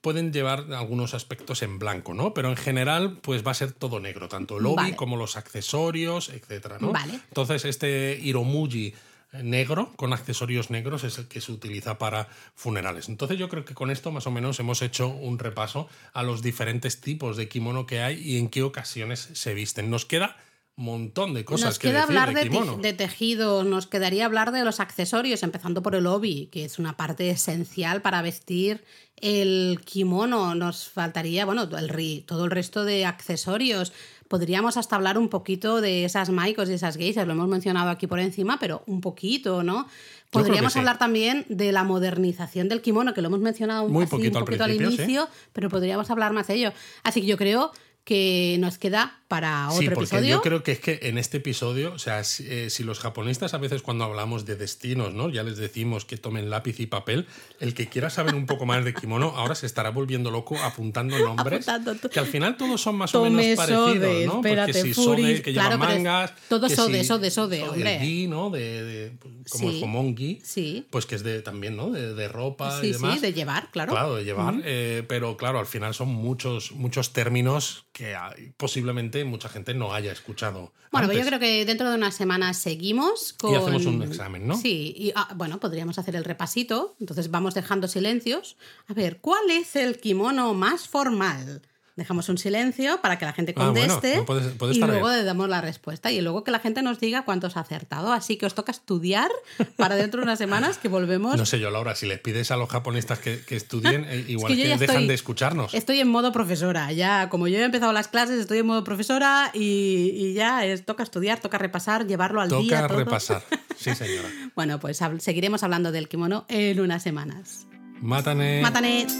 [0.00, 2.34] pueden llevar algunos aspectos en blanco, ¿no?
[2.34, 4.96] Pero en general, pues va a ser todo negro, tanto el Vale.
[4.96, 6.92] como los accesorios, etcétera, ¿no?
[6.92, 7.20] Vale.
[7.28, 8.94] Entonces, este iromuji
[9.42, 13.08] negro con accesorios negros es el que se utiliza para funerales.
[13.08, 16.42] Entonces yo creo que con esto más o menos hemos hecho un repaso a los
[16.42, 19.90] diferentes tipos de kimono que hay y en qué ocasiones se visten.
[19.90, 20.36] Nos queda
[20.76, 22.76] montón de cosas Nos que queda decir hablar de de, kimono.
[22.76, 26.78] te- de tejidos, nos quedaría hablar de los accesorios, empezando por el obi, que es
[26.78, 28.84] una parte esencial para vestir
[29.22, 30.54] el kimono.
[30.54, 33.92] Nos faltaría, bueno, el, ri- todo el resto de accesorios.
[34.28, 38.06] Podríamos hasta hablar un poquito de esas maicos y esas geishas, lo hemos mencionado aquí
[38.06, 39.86] por encima, pero un poquito, ¿no?
[40.30, 40.80] Podríamos sí.
[40.80, 44.32] hablar también de la modernización del kimono, que lo hemos mencionado un, Muy así, poquito
[44.32, 44.84] un al poquito al sí.
[44.84, 46.72] inicio, pero podríamos hablar más de ello.
[47.04, 47.70] Así que yo creo
[48.02, 50.36] que nos queda para otro Sí, porque episodio.
[50.36, 53.54] yo creo que es que en este episodio, o sea, si, eh, si los japonistas
[53.54, 55.30] a veces cuando hablamos de destinos, ¿no?
[55.30, 57.26] Ya les decimos que tomen lápiz y papel,
[57.60, 61.18] el que quiera saber un poco más de kimono ahora se estará volviendo loco apuntando
[61.24, 64.36] nombres, Apuntando que al final todos son más o menos parecidos, ¿no?
[64.36, 66.32] espérate, porque si Furis, sode, que claro, mangas...
[66.48, 67.96] todo que sode, si- sode, sode, hombre.
[67.96, 68.50] El gi, ¿no?
[68.50, 69.12] De, de-
[69.48, 69.78] como Sí.
[69.78, 70.86] el homongi, Sí.
[70.90, 71.90] pues que es de también, ¿no?
[71.90, 73.14] De, de ropa y demás.
[73.14, 73.92] sí, de llevar, claro.
[73.92, 79.15] Claro, de llevar, eh, pero claro, al final son muchos, muchos términos que hay- posiblemente
[79.24, 80.72] mucha gente no haya escuchado.
[80.92, 83.52] Bueno, pues yo creo que dentro de unas semanas seguimos con...
[83.52, 84.56] Y hacemos un examen, ¿no?
[84.56, 86.96] Sí, y ah, bueno, podríamos hacer el repasito.
[87.00, 88.56] Entonces vamos dejando silencios.
[88.86, 91.62] A ver, ¿cuál es el kimono más formal?
[91.96, 95.48] Dejamos un silencio para que la gente Ah, bueno, conteste puede y luego le damos
[95.48, 98.12] la respuesta y luego que la gente nos diga cuántos ha acertado.
[98.12, 99.30] Así que os toca estudiar
[99.76, 101.36] para dentro de unas semanas que volvemos.
[101.38, 104.54] No sé yo, Laura, si les pides a los japonistas que, que estudien, eh, igual
[104.54, 105.72] que, dejan estoy- de escucharnos.
[105.72, 109.50] Estoy en modo profesora, ya como yo he empezado las clases, estoy en modo profesora
[109.54, 112.82] y, y ya es, toca estudiar, toca repasar, llevarlo al día.
[112.82, 113.42] Toca repasar.
[113.78, 114.28] Sí, señora.
[114.54, 117.66] Bueno, pues seguiremos hablando del kimono en unas semanas.
[118.00, 118.60] Mátane.
[118.62, 119.10] Matanet.